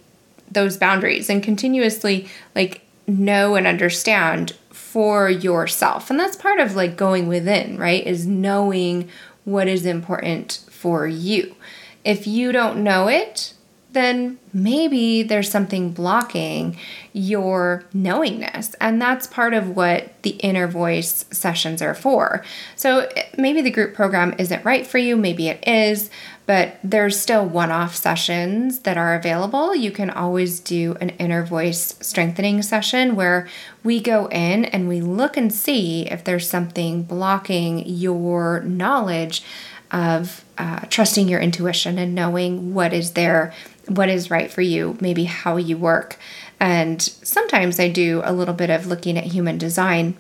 those 0.51 0.77
boundaries 0.77 1.29
and 1.29 1.43
continuously 1.43 2.29
like 2.55 2.83
know 3.09 3.57
and 3.57 3.67
understand 3.67 4.53
for 4.71 5.29
yourself. 5.29 6.11
And 6.11 6.19
that's 6.19 6.37
part 6.37 6.61
of 6.61 6.77
like 6.77 6.97
going 6.97 7.27
within, 7.27 7.77
right? 7.77 8.07
Is 8.07 8.27
knowing 8.27 9.09
what 9.45 9.67
is 9.67 9.85
important 9.85 10.65
for 10.71 11.09
you. 11.09 11.57
If 12.05 12.27
you 12.27 12.53
don't 12.53 12.85
know 12.85 13.09
it, 13.09 13.55
then 13.99 14.39
maybe 14.53 15.23
there's 15.23 15.51
something 15.51 15.91
blocking 15.91 16.79
your 17.13 17.85
knowingness. 17.93 18.75
And 18.81 19.03
that's 19.03 19.27
part 19.27 19.53
of 19.53 19.77
what 19.77 20.23
the 20.23 20.31
inner 20.31 20.67
voice 20.67 21.25
sessions 21.31 21.83
are 21.83 21.95
for. 21.95 22.45
So 22.77 23.09
maybe 23.37 23.61
the 23.61 23.71
group 23.71 23.95
program 23.95 24.35
isn't 24.39 24.65
right 24.65 24.87
for 24.87 24.99
you, 24.99 25.17
maybe 25.17 25.49
it 25.49 25.67
is, 25.67 26.11
but 26.47 26.79
there's 26.83 27.21
still 27.21 27.45
one 27.45 27.71
off 27.71 27.95
sessions 27.95 28.81
that 28.81 28.97
are 28.97 29.15
available. 29.15 29.75
You 29.75 29.91
can 29.91 30.09
always 30.09 30.61
do 30.61 30.97
an 30.99 31.11
inner 31.11 31.45
voice 31.45 31.99
strengthening 32.01 32.63
session 32.63 33.17
where 33.17 33.47
we 33.85 34.01
go 34.01 34.29
in 34.29 34.65
and 34.65 34.89
we 34.89 35.03
look 35.03 35.37
and 35.37 35.53
see 35.53 36.07
if 36.07 36.25
there's 36.25 36.49
something 36.49 37.03
blocking 37.03 37.87
your 37.87 38.61
knowledge 38.61 39.43
of 39.91 40.45
uh, 40.57 40.81
trusting 40.91 41.29
your 41.29 41.41
intuition 41.41 41.99
and 41.99 42.15
knowing 42.15 42.75
what 42.75 42.93
is 42.93 43.13
there, 43.13 43.53
what 43.89 44.09
is 44.09 44.31
right 44.31 44.51
for 44.51 44.63
you, 44.63 44.97
maybe 45.01 45.25
how 45.25 45.57
you 45.57 45.77
work. 45.77 46.17
And 46.61 47.01
sometimes 47.01 47.81
I 47.81 47.89
do 47.89 48.21
a 48.25 48.33
little 48.33 48.55
bit 48.55 48.71
of 48.71 48.87
looking 48.87 49.17
at 49.17 49.25
human 49.25 49.59
design 49.59 50.17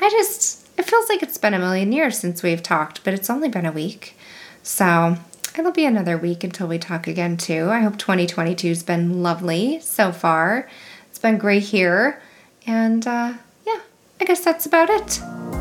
I 0.00 0.10
just, 0.10 0.68
it 0.78 0.84
feels 0.84 1.08
like 1.08 1.22
it's 1.22 1.38
been 1.38 1.54
a 1.54 1.58
million 1.58 1.92
years 1.92 2.18
since 2.18 2.42
we've 2.42 2.62
talked, 2.62 3.02
but 3.04 3.14
it's 3.14 3.30
only 3.30 3.48
been 3.48 3.66
a 3.66 3.72
week. 3.72 4.16
So 4.62 5.16
it'll 5.58 5.72
be 5.72 5.86
another 5.86 6.18
week 6.18 6.44
until 6.44 6.68
we 6.68 6.78
talk 6.78 7.06
again, 7.06 7.36
too. 7.36 7.70
I 7.70 7.80
hope 7.80 7.98
2022 7.98 8.68
has 8.68 8.82
been 8.82 9.22
lovely 9.22 9.80
so 9.80 10.12
far. 10.12 10.68
It's 11.08 11.18
been 11.18 11.38
great 11.38 11.64
here. 11.64 12.20
And 12.66 13.06
uh, 13.06 13.32
yeah, 13.66 13.80
I 14.20 14.24
guess 14.24 14.44
that's 14.44 14.66
about 14.66 14.90
it. 14.90 15.20